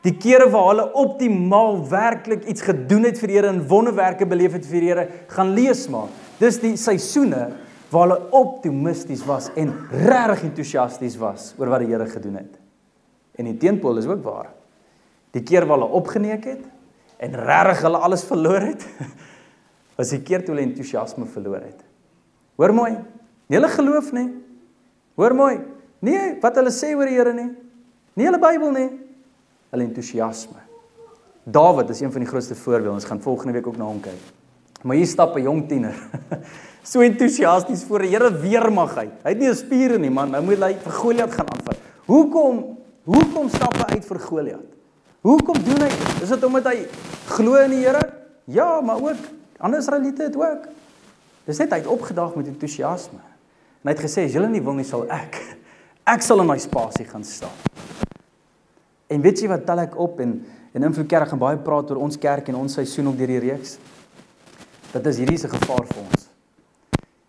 die 0.02 0.16
kere 0.16 0.48
waar 0.50 0.68
hulle 0.68 0.92
optimaal 0.92 1.88
werklik 1.88 2.44
iets 2.44 2.62
gedoen 2.62 3.04
het 3.04 3.18
vir 3.18 3.28
die 3.28 3.36
Here 3.36 3.48
en 3.48 3.66
wonderwerke 3.66 4.26
beleef 4.26 4.52
het 4.52 4.66
vir 4.66 4.80
die 4.80 4.88
Here, 4.88 5.08
gaan 5.28 5.54
lees 5.54 5.88
maar. 5.88 6.08
Dis 6.38 6.58
die 6.58 6.76
seisoene 6.76 7.52
waar 7.90 8.08
hulle 8.08 8.30
optimisties 8.30 9.24
was 9.24 9.50
en 9.56 9.72
regtig 9.90 10.42
entoesiasties 10.50 11.16
was 11.16 11.54
oor 11.58 11.68
wat 11.68 11.80
die 11.80 11.90
Here 11.92 12.06
gedoen 12.06 12.36
het. 12.36 12.58
En 13.38 13.44
die 13.44 13.56
teenpool 13.56 13.98
is 13.98 14.06
ook 14.06 14.22
waar. 14.22 14.52
Die 15.30 15.42
keer 15.42 15.66
waar 15.66 15.78
hulle 15.78 15.90
opgeneek 15.90 16.44
het 16.44 16.64
en 17.24 17.36
regtig 17.48 17.84
hulle 17.86 18.00
alles 18.06 18.24
verloor 18.28 18.66
het, 18.68 18.84
was 19.98 20.12
die 20.12 20.20
keer 20.26 20.44
toe 20.44 20.54
hulle 20.54 20.66
entoesiasme 20.66 21.26
verloor 21.30 21.62
het. 21.62 21.80
Hoor 22.60 22.74
mooi. 22.74 22.92
Nie 23.48 23.58
hulle 23.58 23.70
geloof 23.72 24.12
nie. 24.14 24.28
Hoor 25.18 25.34
mooi. 25.36 25.54
Nee, 26.04 26.34
wat 26.42 26.58
hulle 26.60 26.72
sê 26.74 26.92
oor 26.94 27.08
die 27.08 27.16
Here 27.16 27.32
nie. 27.34 27.50
Nie 28.18 28.28
hulle 28.28 28.40
Bybel 28.42 28.72
nie. 28.74 28.88
Hulle 29.74 29.88
entoesiasme. 29.88 30.60
Dawid 31.44 31.90
is 31.92 32.00
een 32.00 32.12
van 32.12 32.24
die 32.24 32.28
grootste 32.28 32.56
voorbeelde. 32.56 32.94
Ons 32.94 33.08
gaan 33.08 33.20
volgende 33.20 33.52
week 33.56 33.66
ook 33.66 33.78
na 33.80 33.88
hom 33.88 34.00
kyk. 34.04 34.32
Maar 34.84 34.96
hier 34.96 35.08
stap 35.08 35.36
'n 35.36 35.42
jong 35.42 35.68
tiener. 35.68 35.96
so 36.90 37.00
entoesiasties 37.00 37.84
voor 37.84 38.04
die 38.04 38.10
Here 38.12 38.30
weermag 38.32 38.96
uit. 38.96 39.16
Hy 39.22 39.30
het 39.30 39.38
nie 39.38 39.48
'n 39.48 39.56
spiere 39.56 39.98
nie, 39.98 40.10
man. 40.10 40.30
Nou 40.30 40.42
moet 40.44 40.60
hy 40.60 40.74
vir 40.74 40.92
Goliat 40.92 41.32
gaan 41.32 41.48
aanvat. 41.50 41.78
Hoekom? 42.06 42.78
Hoekom 43.04 43.48
stap 43.48 43.76
hy 43.76 43.96
uit 43.96 44.04
vir 44.04 44.18
Goliat? 44.20 44.68
Hoekom 45.20 45.56
doen 45.64 45.80
hy 45.80 45.88
dit? 45.88 46.22
Is 46.22 46.28
dit 46.28 46.44
omdat 46.44 46.64
hy 46.64 46.86
glo 47.28 47.56
in 47.62 47.70
die 47.70 47.82
Here? 47.84 48.02
Ja, 48.44 48.80
maar 48.80 49.00
ook 49.00 49.16
ander 49.58 49.78
Israeliete 49.78 50.22
het 50.22 50.36
ook. 50.36 50.66
Dis 51.44 51.60
net 51.60 51.72
hy 51.72 51.78
het 51.82 51.90
opgedaag 51.90 52.34
met 52.34 52.48
entoesiasme. 52.48 53.20
En 53.82 53.90
hy 53.90 53.94
het 53.94 54.02
gesê 54.04 54.26
as 54.28 54.34
julle 54.36 54.48
nie 54.48 54.62
wil 54.64 54.76
nie 54.76 54.86
sal 54.88 55.06
ek 55.12 55.40
ek 56.08 56.24
sal 56.24 56.42
in 56.42 56.48
my 56.48 56.58
spasie 56.60 57.06
gaan 57.08 57.24
staan. 57.24 57.54
En 59.08 59.24
weet 59.24 59.40
jy 59.40 59.48
wat 59.48 59.64
tel 59.64 59.84
ek 59.86 59.96
op 60.00 60.20
en 60.24 60.36
en 60.74 60.82
Invloed 60.82 61.06
Kerk 61.06 61.30
gaan 61.30 61.38
baie 61.38 61.58
praat 61.62 61.92
oor 61.92 62.00
ons 62.02 62.16
kerk 62.18 62.48
en 62.50 62.56
ons 62.58 62.72
seisoen 62.74 63.12
op 63.12 63.18
deur 63.18 63.30
die 63.30 63.38
reeks. 63.44 63.76
Dit 64.90 65.04
is 65.06 65.20
hierdie 65.22 65.38
se 65.38 65.46
gevaar 65.52 65.84
vir 65.86 66.00
ons. 66.02 66.24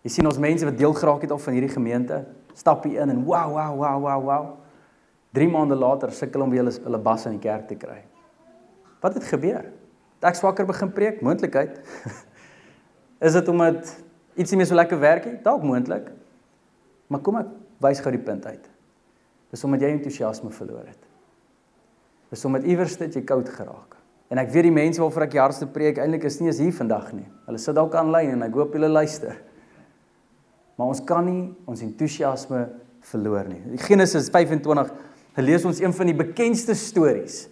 Jy 0.02 0.10
sien 0.16 0.26
ons 0.26 0.40
mense 0.42 0.66
wat 0.66 0.74
deel 0.80 0.96
geraak 0.98 1.22
het 1.22 1.34
of 1.34 1.44
van 1.46 1.54
hierdie 1.54 1.70
gemeente, 1.70 2.24
stap 2.58 2.88
hier 2.88 3.04
in 3.04 3.12
en 3.14 3.22
wow 3.28 3.54
wow 3.54 3.78
wow 3.78 4.02
wow 4.02 4.24
wow. 4.26 4.48
3 5.38 5.46
maande 5.52 5.78
later 5.78 6.10
sukkel 6.10 6.42
om 6.42 6.50
weer 6.50 6.64
hulle 6.64 6.74
hulle 6.88 7.00
bas 7.06 7.28
in 7.30 7.36
die 7.38 7.44
kerk 7.46 7.68
te 7.70 7.78
kry. 7.78 8.00
Wat 9.04 9.14
het 9.14 9.30
gebeur? 9.30 9.70
Het 10.18 10.30
ek 10.30 10.38
swakker 10.38 10.68
begin 10.68 10.92
preek? 10.92 11.20
Moontlikheid. 11.24 11.80
is 13.26 13.36
dit 13.36 13.48
omdat 13.52 13.92
iets 14.36 14.52
nie 14.52 14.60
meer 14.60 14.70
so 14.70 14.78
lekker 14.78 15.00
werk 15.00 15.28
nie? 15.28 15.36
Dalk 15.44 15.64
moontlik. 15.64 16.08
Maar 17.12 17.22
kom 17.24 17.38
ek 17.40 17.52
wys 17.84 18.00
gou 18.04 18.12
die 18.14 18.22
punt 18.22 18.46
uit. 18.48 18.64
Dis 19.52 19.64
omdat 19.64 19.84
jy 19.84 19.92
entoesiasme 19.94 20.50
verloor 20.54 20.86
het. 20.86 21.02
is 22.34 22.44
om 22.44 22.56
met 22.56 22.64
iewers 22.66 22.96
dit 22.98 23.14
jy 23.14 23.22
koud 23.24 23.48
geraak. 23.48 23.94
En 24.32 24.40
ek 24.42 24.50
weet 24.50 24.66
die 24.66 24.74
mense 24.74 25.00
waarvoor 25.00 25.28
ek 25.28 25.36
die 25.36 25.40
hardste 25.40 25.68
preek 25.70 26.00
eintlik 26.02 26.26
is 26.26 26.40
nie 26.40 26.50
eens 26.50 26.58
hier 26.60 26.74
vandag 26.74 27.12
nie. 27.14 27.26
Hulle 27.46 27.60
sit 27.62 27.76
dalk 27.78 27.94
aanlyn 27.94 28.34
en 28.34 28.42
ek 28.48 28.56
hoop 28.58 28.74
julle 28.74 28.90
luister. 28.90 29.36
Maar 30.76 30.90
ons 30.92 31.02
kan 31.06 31.24
nie 31.24 31.44
ons 31.70 31.84
entoesiasme 31.86 32.64
verloor 33.06 33.46
nie. 33.48 33.60
Genesis 33.86 34.28
25 34.34 34.90
lees 35.46 35.64
ons 35.68 35.78
een 35.80 35.94
van 35.94 36.10
die 36.10 36.16
bekendste 36.16 36.74
stories 36.76 37.44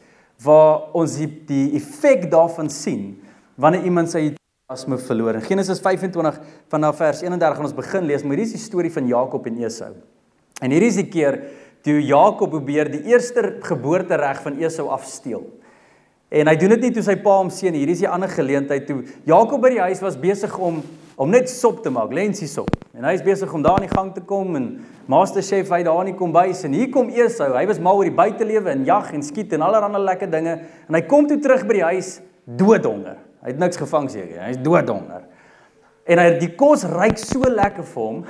waar 0.44 0.94
ons 0.96 1.16
die, 1.18 1.28
die 1.48 1.66
effek 1.78 2.28
daarvan 2.32 2.70
sien 2.72 3.14
wanneer 3.60 3.86
iemand 3.88 4.10
sy 4.10 4.28
entoesiasme 4.32 4.98
verloor. 5.06 5.38
In 5.38 5.46
Genesis 5.46 5.80
25 5.82 6.40
vanaf 6.72 6.98
vers 7.00 7.22
31 7.22 7.58
gaan 7.58 7.68
ons 7.68 7.76
begin 7.76 8.08
lees, 8.08 8.24
maar 8.24 8.36
hier 8.36 8.46
is 8.46 8.56
die 8.56 8.62
storie 8.62 8.92
van 8.92 9.08
Jakob 9.08 9.46
en 9.46 9.60
Esau. 9.62 9.92
En 10.62 10.74
hier 10.74 10.86
is 10.86 10.98
die 11.00 11.08
keer 11.10 11.38
toe 11.84 11.98
Jakob 12.00 12.54
probeer 12.54 12.88
die 12.92 13.04
eerste 13.12 13.58
geboortereg 13.64 14.40
van 14.42 14.58
Esau 14.62 14.88
afsteel. 14.94 15.44
En 16.34 16.48
hy 16.50 16.56
doen 16.58 16.74
dit 16.74 16.86
nie 16.88 16.94
toe 16.96 17.04
sy 17.06 17.14
pa 17.22 17.36
hom 17.38 17.50
seën 17.52 17.74
nie. 17.74 17.84
Hier 17.84 17.92
is 17.94 18.02
die 18.02 18.10
ander 18.10 18.30
geleentheid 18.32 18.88
toe 18.88 19.02
Jakob 19.28 19.62
by 19.62 19.74
die 19.76 19.82
huis 19.84 20.00
was 20.02 20.18
besig 20.18 20.54
om 20.58 20.80
om 21.16 21.30
net 21.30 21.50
sop 21.50 21.82
te 21.84 21.92
maak, 21.94 22.12
lensie 22.14 22.48
sop. 22.50 22.70
En 22.94 23.06
hy 23.06 23.14
is 23.16 23.24
besig 23.26 23.50
om 23.54 23.62
daar 23.62 23.80
in 23.82 23.88
die 23.88 23.94
gang 23.94 24.12
te 24.14 24.22
kom 24.26 24.56
en 24.58 24.68
Master 25.10 25.42
Chef 25.44 25.70
hy 25.74 25.82
daar 25.86 26.02
in 26.04 26.12
die 26.12 26.18
kombuis 26.18 26.62
en 26.66 26.74
hier 26.76 26.90
kom 26.94 27.10
Esau. 27.10 27.52
Hy 27.56 27.64
was 27.70 27.80
mal 27.82 27.98
oor 27.98 28.08
die 28.08 28.14
buitelewe 28.14 28.72
en 28.72 28.84
jag 28.86 29.12
en 29.14 29.22
skiet 29.26 29.52
en 29.56 29.66
allerlei 29.66 30.02
lekker 30.02 30.30
dinge 30.30 30.56
en 30.88 30.98
hy 30.98 31.02
kom 31.10 31.28
toe 31.30 31.40
terug 31.42 31.66
by 31.68 31.78
die 31.78 31.86
huis 31.92 32.16
doodhonger. 32.44 33.18
Hy 33.44 33.52
het 33.52 33.60
niks 33.60 33.80
gevang 33.80 34.08
seker. 34.12 34.40
Hy's 34.46 34.60
doodhonger. 34.64 35.26
En 36.08 36.20
hy 36.20 36.26
die 36.40 36.50
kos 36.58 36.86
ryk 36.88 37.20
so 37.20 37.44
lekker 37.50 37.86
vir 37.90 38.06
hom. 38.06 38.24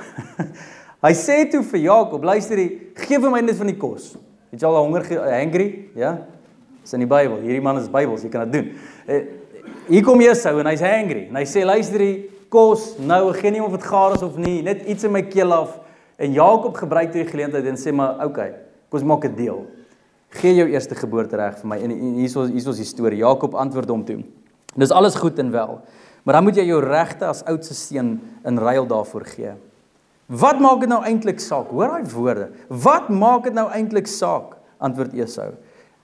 hy 1.05 1.13
sê 1.15 1.41
toe 1.51 1.63
vir 1.71 1.85
Jakob, 1.85 2.25
luister, 2.27 2.59
gee 3.05 3.19
vir 3.21 3.33
my 3.33 3.41
net 3.43 3.59
van 3.59 3.71
die 3.71 3.79
kos. 3.79 4.13
Het 4.51 4.63
jy 4.63 4.69
al 4.69 4.79
honger 4.81 5.07
hungry? 5.29 5.67
Ja. 5.99 6.17
Dis 6.83 6.95
in 6.95 7.03
die 7.03 7.09
Bybel. 7.09 7.41
Hierdie 7.43 7.63
man 7.63 7.79
is 7.81 7.89
Bybels, 7.91 8.23
jy 8.25 8.31
kan 8.33 8.45
dit 8.47 8.59
doen. 8.59 8.71
Eh, 9.07 9.23
hier 9.89 10.05
kom 10.05 10.21
Esau 10.25 10.57
en 10.59 10.69
hy's 10.71 10.83
hungry 10.83 11.27
en 11.29 11.39
hy 11.39 11.45
sê 11.49 11.63
luister, 11.67 12.03
kos 12.55 12.93
nou, 13.03 13.33
gee 13.35 13.51
nie 13.51 13.63
of 13.63 13.73
dit 13.75 13.87
gaar 13.89 14.15
is 14.15 14.23
of 14.25 14.37
nie, 14.39 14.61
net 14.63 14.85
iets 14.87 15.07
in 15.07 15.13
my 15.15 15.23
keel 15.27 15.51
af. 15.53 15.75
En 16.15 16.31
Jakob 16.31 16.77
gebruik 16.79 17.11
hierdie 17.11 17.31
geleentheid 17.31 17.67
en 17.67 17.79
sê 17.79 17.91
maar, 17.91 18.21
okay, 18.23 18.53
kom 18.89 19.01
ons 19.01 19.07
maak 19.11 19.25
'n 19.27 19.35
deel. 19.35 19.65
Gee 20.35 20.55
jou 20.55 20.67
eerste 20.67 20.95
geboortereg 20.95 21.59
vir 21.59 21.67
my. 21.67 21.77
En 21.79 21.91
hierso 22.19 22.45
hierso 22.45 22.71
is 22.71 22.77
die 22.77 22.85
storie. 22.85 23.19
Jakob 23.19 23.55
antwoord 23.55 23.89
hom 23.89 24.03
toe. 24.05 24.23
Dis 24.75 24.91
alles 24.91 25.15
goed 25.15 25.39
en 25.39 25.51
wel. 25.51 25.81
Maar 26.23 26.33
dan 26.33 26.43
moet 26.43 26.55
jy 26.55 26.65
jou 26.65 26.81
regte 26.83 27.25
as 27.25 27.43
oudste 27.45 27.73
seun 27.73 28.19
in 28.43 28.57
ruil 28.57 28.87
daarvoor 28.87 29.25
gee. 29.25 29.53
Wat 30.27 30.59
maak 30.59 30.79
dit 30.79 30.89
nou 30.89 31.03
eintlik 31.03 31.39
saak? 31.39 31.69
Hoor 31.69 31.87
daai 31.87 32.11
woorde. 32.11 32.49
Wat 32.67 33.09
maak 33.09 33.43
dit 33.43 33.53
nou 33.53 33.69
eintlik 33.69 34.07
saak? 34.07 34.57
Antwoord 34.81 35.13
Esau. 35.13 35.53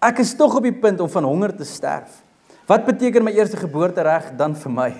Ek 0.01 0.19
is 0.19 0.35
tog 0.37 0.55
op 0.55 0.63
die 0.63 0.73
punt 0.73 1.01
om 1.01 1.09
van 1.09 1.23
honger 1.23 1.55
te 1.55 1.65
sterf. 1.65 2.21
Wat 2.67 2.85
beteken 2.85 3.23
my 3.23 3.33
eerste 3.33 3.57
geboortereg 3.57 4.31
dan 4.37 4.55
vir 4.55 4.71
my? 4.71 4.91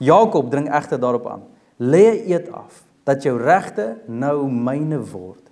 Jakob 0.00 0.48
dring 0.50 0.70
egter 0.72 1.00
daarop 1.00 1.26
aan: 1.28 1.42
"Lê 1.76 2.24
'n 2.24 2.32
eed 2.32 2.52
af 2.52 2.84
dat 3.04 3.22
jou 3.22 3.36
regte 3.36 3.98
nou 4.06 4.48
myne 4.48 5.00
word." 5.00 5.50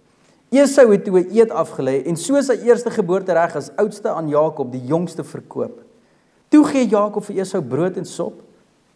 Esau 0.48 0.92
het 0.92 1.04
toe 1.04 1.20
'n 1.20 1.30
eed 1.30 1.50
afgelê 1.50 2.06
en 2.06 2.16
so 2.16 2.40
sy 2.40 2.56
eerste 2.64 2.90
geboortereg 2.90 3.56
as 3.56 3.70
oudste 3.76 4.08
aan 4.08 4.28
Jakob 4.28 4.72
die 4.72 4.84
jongste 4.84 5.24
verkoop. 5.24 5.82
Toe 6.48 6.64
gee 6.64 6.88
Jakob 6.88 7.24
vir 7.24 7.36
Esau 7.36 7.62
brood 7.62 7.96
en 7.96 8.04
sop 8.04 8.40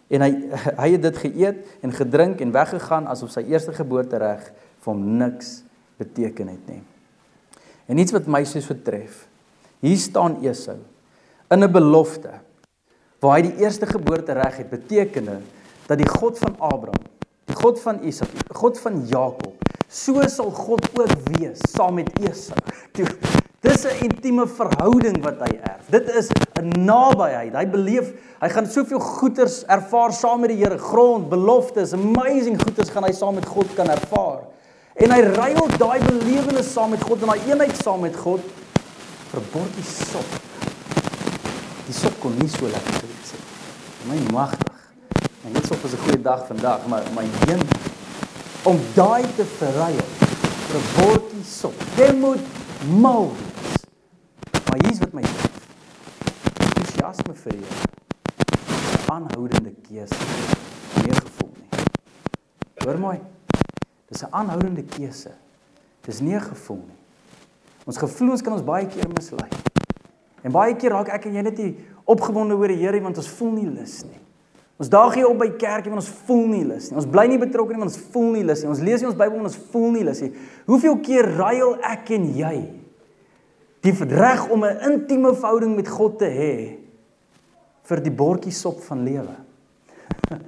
en 0.08 0.20
hy 0.20 0.30
hy 0.82 0.88
het 0.92 1.02
dit 1.02 1.16
geëet 1.16 1.66
en 1.82 1.92
gedrink 1.92 2.40
en 2.40 2.52
weggegaan 2.52 3.06
asof 3.06 3.30
sy 3.30 3.40
eerste 3.40 3.72
geboortereg 3.72 4.52
vir 4.80 4.92
hom 4.92 5.16
niks 5.18 5.62
beteken 5.96 6.48
het 6.48 6.66
nie. 6.68 6.82
En 7.86 7.98
iets 7.98 8.12
wat 8.12 8.26
my 8.26 8.44
so 8.44 8.60
vertref. 8.60 9.28
Hier 9.80 9.98
staan 9.98 10.40
Esau 10.42 10.78
in 11.50 11.64
'n 11.64 11.72
belofte 11.72 12.40
waar 13.22 13.38
hy 13.38 13.46
die 13.46 13.62
eerste 13.62 13.86
geboortereg 13.86 14.56
het, 14.58 14.70
beteken 14.70 15.28
dat 15.86 15.98
die 15.98 16.08
God 16.10 16.40
van 16.42 16.56
Abraham, 16.58 17.06
die 17.46 17.58
God 17.58 17.78
van 17.80 18.00
Isak, 18.02 18.32
die 18.34 18.56
God 18.58 18.80
van 18.82 19.04
Jakob, 19.06 19.54
so 19.92 20.24
sal 20.26 20.50
God 20.56 20.88
ook 20.98 21.12
wees 21.36 21.62
saam 21.70 22.00
met 22.00 22.10
Esau. 22.18 22.58
Dis 23.62 23.84
'n 23.86 24.10
intieme 24.10 24.46
verhouding 24.46 25.22
wat 25.22 25.38
hy 25.38 25.54
erf. 25.62 25.86
Dit 25.86 26.10
is 26.10 26.30
'n 26.58 26.84
nabyheid. 26.84 27.54
Hy 27.54 27.66
beleef, 27.66 28.12
hy 28.40 28.48
gaan 28.48 28.66
soveel 28.66 28.98
goeders 28.98 29.62
ervaar 29.66 30.12
saam 30.12 30.40
met 30.40 30.50
die 30.50 30.58
Here, 30.58 30.78
grond, 30.78 31.28
beloftes, 31.28 31.92
amazing 31.92 32.62
goeders 32.62 32.90
gaan 32.90 33.04
hy 33.04 33.12
saam 33.12 33.34
met 33.34 33.46
God 33.46 33.74
kan 33.74 33.86
ervaar. 33.86 34.40
En 34.94 35.10
hy 35.10 35.20
ruil 35.20 35.68
daai 35.78 36.00
belewenis 36.00 36.72
saam 36.72 36.90
met 36.90 37.02
God 37.02 37.22
en 37.22 37.28
daai 37.28 37.40
eenheid 37.46 37.76
saam 37.76 38.00
met 38.00 38.16
God 38.16 38.40
vir 39.30 39.42
bordjie 39.52 39.84
sop. 39.84 40.51
Die 41.92 41.98
sop 42.00 42.14
kon 42.22 42.32
nie 42.40 42.48
so 42.48 42.64
lekker 42.72 43.02
wees 43.04 43.32
nie. 43.36 43.42
My 44.08 44.14
magtig. 44.32 44.76
En 45.44 45.52
dit 45.52 45.66
sop 45.68 45.82
is 45.84 45.92
'n 45.92 46.00
goeie 46.04 46.22
dag 46.24 46.46
vandag, 46.46 46.86
maar 46.88 47.04
my 47.12 47.26
een 47.52 47.60
om 48.64 48.78
daai 48.94 49.26
te 49.36 49.44
verruil 49.44 50.00
vir 50.70 50.80
'n 50.80 50.86
bordjie 50.96 51.44
sop. 51.44 51.74
Dit 51.96 52.16
moet 52.16 52.40
mal 52.88 53.28
wees. 53.36 53.84
Maar 54.68 54.78
hier's 54.84 54.98
wat 54.98 55.12
my 55.12 55.22
entoesiasme 56.64 57.34
vir 57.34 57.52
jou. 57.52 57.72
Aanhoudende 59.06 59.74
keuse. 59.88 60.16
Nie 61.04 61.12
gevoel 61.12 61.52
nie. 61.56 61.68
Hoor 62.84 62.98
mooi. 62.98 63.20
Dis 64.08 64.22
'n 64.22 64.30
aanhoudende 64.30 64.84
keuse. 64.84 65.30
Dis 66.00 66.20
nie 66.20 66.34
'n 66.34 66.40
gevoel 66.40 66.84
nie. 66.86 67.00
Ons 67.84 67.98
gevoelens 67.98 68.42
kan 68.42 68.52
ons 68.52 68.64
baie 68.64 68.86
keer 68.86 69.08
mislei. 69.08 69.71
En 70.42 70.52
baie 70.54 70.74
keer 70.74 70.90
raak 70.90 71.08
ek 71.14 71.26
en 71.26 71.38
jy 71.38 71.42
net 71.46 71.58
nie 71.58 71.72
opgewonde 72.10 72.56
oor 72.58 72.68
die 72.72 72.80
Here 72.80 73.00
want 73.00 73.18
ons 73.20 73.30
voel 73.38 73.52
nie 73.60 73.70
lus 73.70 74.02
nie. 74.04 74.18
Ons 74.82 74.90
daag 74.90 75.14
hier 75.14 75.28
op 75.28 75.38
by 75.38 75.46
kerk 75.60 75.86
en 75.86 76.00
ons 76.00 76.08
voel 76.26 76.46
nie 76.50 76.64
lus 76.66 76.88
nie. 76.90 76.96
Ons 76.98 77.06
bly 77.06 77.28
nie 77.30 77.38
betrokke 77.38 77.74
nie 77.74 77.82
want 77.84 77.92
ons 77.92 78.06
voel 78.14 78.32
nie 78.34 78.44
lus 78.48 78.64
nie. 78.64 78.70
Ons 78.72 78.80
lees 78.82 79.02
nie 79.02 79.10
ons 79.12 79.18
Bybel 79.18 79.38
want 79.38 79.50
ons 79.52 79.60
voel 79.70 79.92
nie 79.94 80.04
lus 80.08 80.22
nie. 80.24 80.32
Hoeveel 80.66 80.96
keer 81.06 81.28
ruil 81.38 81.76
ek 81.86 82.10
en 82.16 82.30
jy 82.34 82.54
die 83.82 83.92
reg 84.10 84.48
om 84.50 84.64
'n 84.64 84.78
intieme 84.90 85.34
verhouding 85.34 85.76
met 85.76 85.88
God 85.88 86.18
te 86.18 86.26
hê 86.30 86.78
vir 87.82 88.00
die 88.00 88.10
bordjie 88.10 88.52
sop 88.52 88.80
van 88.82 89.04
lewe? 89.04 89.34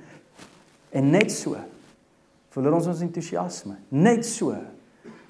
en 0.98 1.10
net 1.10 1.32
so 1.32 1.56
verloor 2.50 2.78
ons 2.78 2.86
ons 2.86 3.02
entoesiasme. 3.02 3.76
Net 3.90 4.26
so 4.26 4.54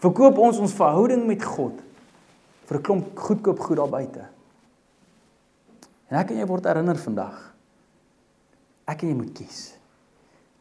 verkoop 0.00 0.38
ons 0.38 0.58
ons 0.58 0.72
verhouding 0.72 1.26
met 1.26 1.42
God 1.42 1.80
vir 2.68 2.78
'n 2.78 2.82
klomp 2.82 3.18
goedkoop 3.18 3.58
goed 3.58 3.76
daar 3.76 3.88
buite. 3.88 4.33
En 6.10 6.20
ek 6.20 6.32
en 6.32 6.40
jy 6.42 6.48
word 6.48 6.66
herinner 6.68 6.98
vandag. 7.00 7.38
Ek 8.90 9.02
en 9.02 9.12
jy 9.12 9.16
moet 9.16 9.32
kies. 9.36 9.62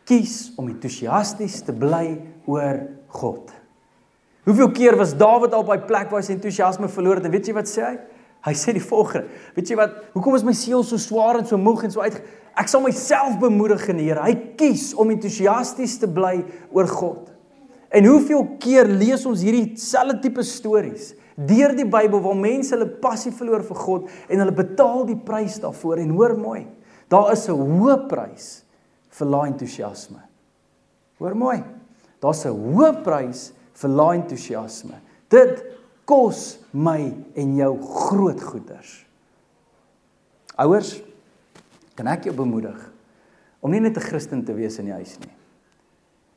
Kies 0.08 0.38
om 0.60 0.70
entoesiasties 0.72 1.62
te 1.68 1.76
bly 1.76 2.18
oor 2.50 2.82
God. 3.16 3.52
Hoeveel 4.48 4.72
keer 4.76 4.98
was 5.00 5.16
Dawid 5.16 5.56
op 5.56 5.70
by 5.70 5.80
plek 5.88 6.10
waar 6.12 6.24
hy 6.24 6.28
sy 6.28 6.36
entoesiasme 6.36 6.90
verloor 6.92 7.22
het 7.22 7.28
en 7.28 7.34
weet 7.36 7.48
jy 7.48 7.56
wat 7.56 7.70
sê 7.72 7.86
hy? 7.86 7.94
Hy 8.44 8.54
sê 8.60 8.74
die 8.76 8.84
volgende: 8.84 9.30
Weet 9.56 9.70
jy 9.72 9.78
wat? 9.80 9.94
Hoekom 10.16 10.36
is 10.36 10.44
my 10.44 10.52
siel 10.58 10.84
so 10.84 11.00
swaar 11.00 11.40
en 11.40 11.48
so 11.48 11.60
moeg 11.60 11.86
en 11.88 11.94
so 11.94 12.04
uit 12.04 12.18
Ek 12.54 12.70
sal 12.70 12.84
myself 12.86 13.40
bemoedig 13.42 13.88
in 13.90 13.98
die 13.98 14.10
Here. 14.12 14.22
Hy 14.22 14.36
kies 14.60 14.92
om 15.00 15.10
entoesiasties 15.14 15.98
te 16.02 16.10
bly 16.10 16.44
oor 16.74 16.90
God. 16.90 17.32
En 17.94 18.06
hoeveel 18.10 18.44
keer 18.62 18.90
lees 18.90 19.26
ons 19.30 19.42
hierdie 19.46 19.74
selfde 19.82 20.20
tipe 20.22 20.46
stories 20.46 21.14
deur 21.36 21.76
die 21.76 21.88
Bybel 21.88 22.22
waar 22.22 22.38
mense 22.38 22.76
hulle 22.76 22.90
passie 23.02 23.32
verloor 23.32 23.64
vir 23.66 23.80
God 23.86 24.10
en 24.28 24.40
hulle 24.44 24.56
betaal 24.56 25.06
die 25.10 25.18
prys 25.18 25.60
daarvoor 25.64 26.02
en 26.04 26.14
hoor 26.18 26.36
mooi. 26.38 26.68
Daar 27.10 27.32
is 27.34 27.48
'n 27.50 27.58
hoë 27.58 28.08
prys 28.08 28.64
vir 29.10 29.28
lae 29.28 29.48
entoesiasme. 29.48 30.22
Hoor 31.20 31.36
mooi. 31.36 31.64
Daar's 32.22 32.46
'n 32.46 32.50
hoë 32.50 33.04
prys 33.04 33.54
vir 33.74 33.90
lae 33.90 34.18
entoesiasme. 34.18 34.96
Dit 35.30 35.64
kos 36.06 36.60
my 36.72 37.14
en 37.36 37.56
jou 37.56 37.82
groot 37.82 38.42
goeders. 38.42 39.06
Ouers, 40.58 41.02
kan 41.96 42.08
ek 42.08 42.24
jou 42.24 42.36
bemoedig 42.36 42.92
om 43.62 43.72
nie 43.72 43.80
net 43.80 43.98
'n 43.98 44.02
Christen 44.02 44.44
te 44.46 44.54
wees 44.54 44.80
in 44.80 44.86
die 44.86 44.94
huis 44.94 45.18
nie. 45.20 45.32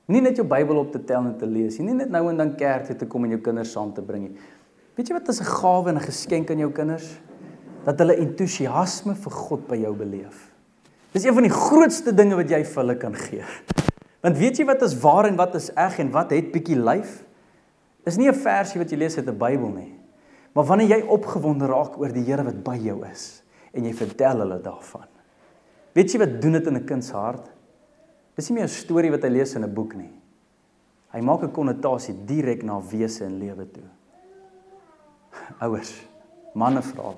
Nie 0.07 0.21
net 0.21 0.37
jou 0.37 0.47
Bybel 0.47 0.77
op 0.77 0.93
te 0.93 1.05
tel 1.05 1.25
en 1.25 1.39
te 1.39 1.47
lees 1.47 1.79
nie, 1.79 1.87
nie 1.87 1.95
net 1.95 2.11
nou 2.11 2.29
en 2.31 2.37
dan 2.37 2.55
kerk 2.55 2.87
toe 2.87 2.97
te 2.97 3.07
kom 3.07 3.25
en 3.25 3.31
jou 3.31 3.41
kinders 3.41 3.73
saam 3.73 3.93
te 3.93 4.03
bring 4.03 4.29
nie. 4.29 4.37
Weet 4.97 5.11
jy 5.11 5.15
wat 5.19 5.29
is 5.29 5.41
'n 5.41 5.45
gawe 5.45 5.89
en 5.91 5.97
'n 5.97 6.09
geskenk 6.09 6.51
aan 6.51 6.59
jou 6.59 6.73
kinders? 6.73 7.21
Dat 7.85 7.99
hulle 7.99 8.17
entoesiasme 8.17 9.15
vir 9.15 9.33
God 9.33 9.67
by 9.69 9.77
jou 9.77 9.95
beleef. 9.95 10.53
Dis 11.13 11.25
een 11.25 11.35
van 11.35 11.43
die 11.43 11.53
grootste 11.53 12.15
dinge 12.15 12.35
wat 12.35 12.49
jy 12.49 12.65
vir 12.65 12.83
hulle 12.83 12.97
kan 12.97 13.15
gee. 13.15 13.45
Want 14.21 14.39
weet 14.39 14.57
jy 14.59 14.65
wat 14.65 14.83
is 14.83 14.99
waar 15.01 15.27
en 15.27 15.37
wat 15.37 15.55
is 15.55 15.71
eg 15.75 15.99
en 15.99 16.11
wat 16.11 16.31
het 16.31 16.51
bietjie 16.53 16.77
lyf? 16.77 17.25
Is 18.07 18.17
nie 18.17 18.29
'n 18.29 18.35
versie 18.35 18.81
wat 18.81 18.91
jy 18.91 18.97
lees 18.97 19.17
uit 19.17 19.29
'n 19.29 19.39
Bybel 19.39 19.69
nie. 19.69 19.99
Maar 20.55 20.65
wanneer 20.65 20.89
jy 20.89 21.07
opgewonde 21.07 21.67
raak 21.67 21.99
oor 21.99 22.13
die 22.13 22.25
Here 22.25 22.43
wat 22.43 22.65
by 22.65 22.77
jou 22.77 23.05
is 23.05 23.43
en 23.73 23.85
jy 23.85 23.93
vertel 23.93 24.39
hulle 24.39 24.61
daarvan. 24.63 25.07
Weet 25.93 26.13
jy 26.13 26.19
wat 26.19 26.41
doen 26.41 26.53
dit 26.53 26.67
in 26.67 26.77
'n 26.77 26.85
kind 26.85 27.05
se 27.05 27.13
hart? 27.13 27.51
Dis 28.35 28.49
nie 28.49 28.55
meer 28.55 28.65
'n 28.65 28.69
storie 28.69 29.11
wat 29.11 29.23
hy 29.23 29.29
lees 29.29 29.55
in 29.55 29.63
'n 29.63 29.75
boek 29.75 29.95
nie. 29.95 30.13
Hy 31.13 31.21
maak 31.21 31.43
'n 31.43 31.53
konnotasie 31.53 32.15
direk 32.25 32.63
na 32.63 32.81
wese 32.81 33.25
en 33.25 33.39
lewe 33.39 33.71
toe. 33.71 33.85
Ouers, 35.61 35.93
manne 36.55 36.83
vra. 36.83 37.15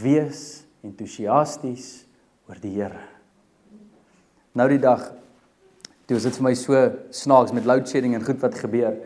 Wees 0.00 0.64
entoesiasties 0.84 2.04
oor 2.48 2.60
die 2.60 2.72
Here. 2.74 3.00
Nou 4.56 4.66
die 4.68 4.80
dag 4.82 5.12
toe 6.10 6.18
is 6.18 6.26
dit 6.26 6.36
vir 6.40 6.48
my 6.48 6.54
so 6.58 6.78
snaaks 7.14 7.52
met 7.54 7.68
load 7.68 7.86
shedding 7.86 8.16
en 8.16 8.24
goed 8.26 8.40
wat 8.42 8.56
gebeur. 8.58 8.96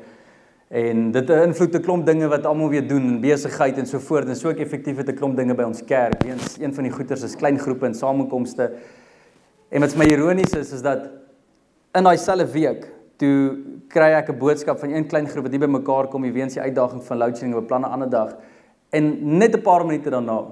En 0.75 1.11
dit 1.13 1.27
beïnvloed 1.29 1.75
'n 1.75 1.83
klomp 1.83 2.07
dinge 2.07 2.29
wat 2.29 2.47
almal 2.47 2.71
weer 2.71 2.87
doen 2.89 3.03
en 3.03 3.21
besigheid 3.21 3.79
en 3.79 3.87
so 3.87 3.99
voort 3.99 4.29
en 4.29 4.37
so 4.37 4.49
ek 4.49 4.59
effektief 4.59 4.97
het 4.97 5.09
'n 5.09 5.17
klomp 5.17 5.37
dinge 5.37 5.55
by 5.55 5.63
ons 5.63 5.85
kerk. 5.85 6.23
Weens 6.23 6.59
een 6.59 6.75
van 6.75 6.85
die 6.85 6.93
goeters 6.93 7.23
is 7.23 7.37
klein 7.37 7.59
groepe 7.59 7.87
en 7.87 7.95
samekomste. 7.95 8.73
En 9.69 9.81
wat 9.81 9.97
my 9.97 10.05
ironies 10.05 10.53
is 10.53 10.73
is 10.73 10.83
dat 10.83 11.11
in 11.93 12.03
daai 12.03 12.17
selfde 12.17 12.47
week 12.53 12.94
toe 13.17 13.57
kry 13.89 14.11
ek 14.13 14.31
'n 14.31 14.39
boodskap 14.39 14.79
van 14.79 14.91
een 14.91 15.07
klein 15.07 15.27
groep 15.27 15.45
wat 15.45 15.53
nie 15.53 15.61
by 15.61 15.67
mekaar 15.67 16.09
kom 16.09 16.23
nie 16.23 16.33
weens 16.33 16.55
die 16.55 16.63
uitdaging 16.63 17.03
van 17.03 17.19
load 17.19 17.37
shedding 17.37 17.55
op 17.55 17.65
'n 17.65 17.67
plan 17.67 17.81
'n 17.83 17.93
ander 17.93 18.11
dag. 18.11 18.37
En 18.91 19.39
net 19.39 19.55
'n 19.55 19.63
paar 19.63 19.87
minute 19.87 20.11
daarna 20.11 20.47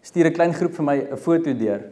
stuur 0.00 0.26
'n 0.26 0.32
klein 0.32 0.54
groep 0.54 0.74
vir 0.74 0.84
my 0.84 0.96
'n 1.12 1.16
foto 1.16 1.52
deur. 1.54 1.90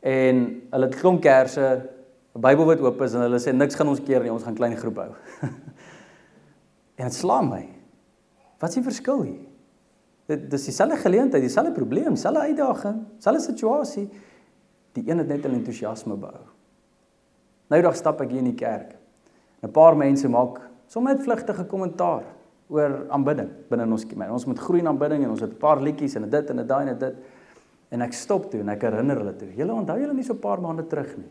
En 0.00 0.62
hulle 0.70 0.86
het 0.86 0.94
klomp 0.94 1.20
kersse, 1.20 1.88
'n 2.34 2.40
Bybel 2.40 2.64
wat 2.64 2.80
oop 2.80 3.00
is 3.02 3.14
en 3.14 3.20
hulle 3.20 3.38
sê 3.38 3.52
niks 3.52 3.74
gaan 3.74 3.88
ons 3.88 4.00
keer 4.00 4.22
nie, 4.22 4.32
ons 4.32 4.42
gaan 4.42 4.54
klein 4.54 4.76
groep 4.76 4.96
hou. 4.96 5.10
en 6.98 7.04
dit 7.04 7.14
slaam 7.14 7.48
my. 7.48 7.68
Wat 8.58 8.68
is 8.68 8.74
die 8.74 8.82
verskil 8.82 9.22
hier? 9.22 9.46
Dit 10.26 10.50
dis 10.50 10.64
dieselfde 10.64 10.96
geleentheid, 10.96 11.42
dieselfde 11.42 11.72
probleem, 11.72 12.14
dieselfde 12.14 12.40
uitdaging, 12.40 13.04
dieselfde 13.14 13.42
situasie. 13.42 14.10
Die 14.92 15.04
een 15.10 15.18
het 15.18 15.28
net 15.28 15.44
'n 15.44 15.54
entoesiasme 15.54 16.16
behou. 16.16 16.44
Nou 17.68 17.82
dag 17.82 17.96
stap 17.96 18.20
ek 18.20 18.30
hier 18.30 18.38
in 18.38 18.52
die 18.54 18.54
kerk. 18.54 18.96
'n 19.62 19.72
Paar 19.72 19.96
mense 19.96 20.28
maak 20.28 20.60
sommer 20.86 21.14
net 21.14 21.24
vlugtige 21.24 21.64
kommentaar 21.64 22.24
oor 22.68 23.06
aanbidding 23.10 23.48
binne 23.70 23.86
ons 23.92 24.04
gemeenskap. 24.04 24.32
Ons 24.32 24.46
moet 24.46 24.58
groei 24.58 24.80
in 24.80 24.88
aanbidding 24.88 25.24
en 25.24 25.30
ons 25.30 25.40
het 25.40 25.50
'n 25.50 25.58
paar 25.58 25.80
liedjies 25.80 26.16
en 26.16 26.30
dit 26.30 26.50
en 26.50 26.66
daai 26.66 26.88
en 26.88 26.98
dit. 26.98 27.14
En 27.90 28.02
ek 28.02 28.12
stop 28.12 28.50
toe 28.50 28.60
en 28.60 28.68
ek 28.68 28.82
herinner 28.82 29.16
hulle 29.16 29.36
toe. 29.36 29.48
Julle 29.56 29.72
onthou 29.72 29.98
julle 29.98 30.14
nie 30.14 30.24
so 30.24 30.32
'n 30.32 30.40
paar 30.40 30.60
maande 30.60 30.86
terug 30.86 31.16
nie. 31.16 31.30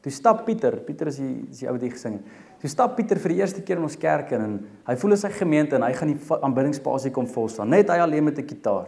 Toe 0.00 0.12
stap 0.12 0.44
Pieter, 0.44 0.76
Pieter 0.76 1.06
is 1.06 1.16
die 1.16 1.46
is 1.50 1.58
die 1.58 1.66
ou 1.66 1.72
wat 1.72 1.82
hier 1.82 1.90
gesing 1.90 2.12
het. 2.12 2.22
Toe 2.60 2.68
stap 2.70 2.96
Pieter 2.96 3.18
vir 3.18 3.28
die 3.28 3.38
eerste 3.38 3.62
keer 3.62 3.76
in 3.76 3.82
ons 3.82 3.96
kerk 3.96 4.30
in 4.30 4.40
en 4.40 4.66
hy 4.86 4.96
voel 4.96 5.10
in 5.10 5.16
sy 5.16 5.30
gemeente 5.30 5.74
en 5.74 5.82
hy 5.82 5.92
gaan 5.92 6.08
die 6.08 6.20
aanbiddingspasie 6.42 7.10
kom 7.10 7.26
vol 7.26 7.48
staan. 7.48 7.68
Net 7.68 7.88
hy 7.88 7.98
alleen 7.98 8.24
met 8.24 8.38
'n 8.38 8.46
gitaar. 8.46 8.86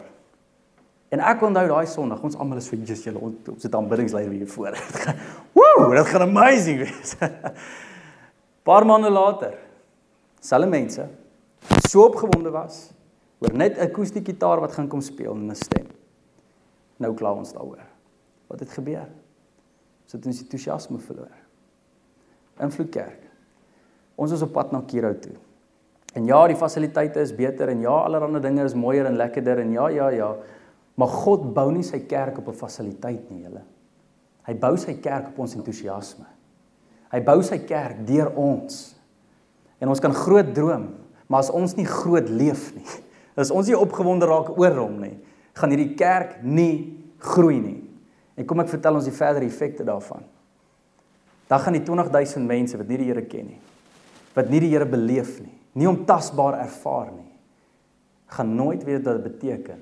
En 1.11 1.21
ek 1.21 1.43
onthou 1.43 1.67
daai 1.69 1.87
Sondag, 1.87 2.23
ons 2.23 2.37
almal 2.37 2.59
is 2.59 2.67
so 2.67 2.77
Jesus 2.77 3.05
julle 3.05 3.19
ons 3.19 3.63
het 3.63 3.75
aanbiddingsleier 3.75 4.31
hier 4.31 4.47
voor. 4.47 4.79
Woew, 5.57 5.95
dit 5.97 6.07
gaan 6.07 6.23
amazing 6.23 6.79
wees. 6.79 7.17
Paar 8.69 8.85
maande 8.85 9.09
later, 9.09 9.55
selfe 10.45 10.69
mense 10.69 11.07
so 11.89 12.03
opgewonde 12.05 12.51
was 12.53 12.91
oor 13.41 13.55
net 13.57 13.79
'n 13.79 13.87
akoestiese 13.89 14.27
gitaar 14.27 14.61
wat 14.61 14.75
gaan 14.77 14.89
kom 14.89 15.01
speel 15.01 15.33
en 15.33 15.51
'n 15.51 15.55
stem. 15.55 15.87
Nou 16.99 17.15
kla 17.15 17.33
ons 17.33 17.53
daaroor. 17.53 17.81
Wat 18.47 18.61
het 18.61 18.69
gebeur? 18.69 19.09
Ons 20.05 20.13
het 20.13 20.27
ons 20.27 20.41
entoesiasme 20.41 20.99
verloor. 20.99 21.35
Invloed 22.61 22.91
kerk. 22.91 23.23
Ons 24.17 24.33
is 24.33 24.43
op 24.43 24.53
pad 24.53 24.73
na 24.73 24.83
Kiro 24.87 25.15
toe. 25.15 25.37
En 26.15 26.27
ja, 26.27 26.47
die 26.47 26.57
fasiliteite 26.57 27.21
is 27.21 27.35
beter 27.35 27.69
en 27.69 27.81
ja, 27.81 28.05
allerlei 28.05 28.41
dinge 28.41 28.65
is 28.65 28.75
mooier 28.75 29.07
en 29.07 29.17
lekkerder 29.17 29.59
en 29.59 29.73
ja, 29.73 29.89
ja, 29.89 30.09
ja. 30.09 30.37
Maar 30.95 31.09
God 31.09 31.55
bou 31.55 31.71
nie 31.73 31.83
sy 31.83 32.01
kerk 32.01 32.39
op 32.39 32.49
'n 32.49 32.53
fasiliteit 32.53 33.31
nie, 33.31 33.43
julle. 33.43 33.63
Hy 34.43 34.55
bou 34.55 34.77
sy 34.77 34.95
kerk 35.01 35.29
op 35.29 35.39
ons 35.39 35.55
entoesiasme. 35.55 36.38
Hy 37.13 37.21
bou 37.25 37.43
sy 37.43 37.59
kerk 37.65 38.07
deur 38.07 38.33
ons. 38.37 38.97
En 39.81 39.89
ons 39.89 40.01
kan 40.03 40.15
groot 40.15 40.55
droom, 40.55 40.89
Maar 41.29 41.45
as 41.45 41.53
ons 41.53 41.77
nie 41.77 41.87
groot 41.87 42.29
leef 42.33 42.71
nie, 42.77 42.89
as 43.41 43.53
ons 43.55 43.69
nie 43.69 43.77
opgewonde 43.77 44.27
raak 44.29 44.51
oor 44.57 44.81
hom 44.81 44.97
nie, 45.05 45.15
gaan 45.59 45.75
hierdie 45.75 45.95
kerk 45.99 46.41
nie 46.43 46.97
groei 47.23 47.61
nie. 47.61 47.79
En 48.39 48.47
kom 48.49 48.63
ek 48.63 48.73
vertel 48.73 48.99
ons 48.99 49.09
die 49.09 49.15
verdere 49.15 49.47
effekte 49.47 49.87
daarvan. 49.87 50.25
Dan 51.49 51.63
gaan 51.65 51.77
die 51.77 51.85
20000 51.85 52.45
mense 52.49 52.79
wat 52.81 52.91
nie 52.91 53.01
die 53.01 53.09
Here 53.11 53.25
ken 53.29 53.53
nie, 53.55 53.61
wat 54.37 54.51
nie 54.53 54.61
die 54.63 54.73
Here 54.73 54.89
beleef 54.89 55.39
nie, 55.41 55.55
nie 55.79 55.89
hom 55.89 56.03
tasbaar 56.09 56.59
ervaar 56.61 57.09
nie, 57.13 57.31
gaan 58.37 58.51
nooit 58.57 58.83
weet 58.85 59.07
wat 59.07 59.17
dit 59.17 59.29
beteken 59.31 59.81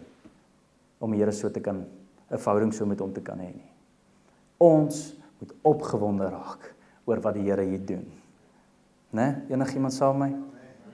om 1.02 1.14
die 1.14 1.20
Here 1.22 1.34
so 1.34 1.50
te 1.50 1.62
kan 1.62 1.84
'n 2.30 2.38
verhouding 2.38 2.72
so 2.74 2.86
met 2.86 3.00
hom 3.00 3.12
te 3.12 3.20
kan 3.20 3.38
hê 3.38 3.50
nie. 3.54 3.70
Ons 4.58 5.14
moet 5.38 5.52
opgewonde 5.62 6.30
raak 6.30 6.74
oor 7.06 7.22
wat 7.22 7.34
die 7.34 7.46
Here 7.46 7.64
hier 7.64 7.80
doen. 7.80 8.04
Né? 9.14 9.46
Enigiemand 9.48 9.94
saam 9.94 10.18
met 10.18 10.30
my? 10.30 10.46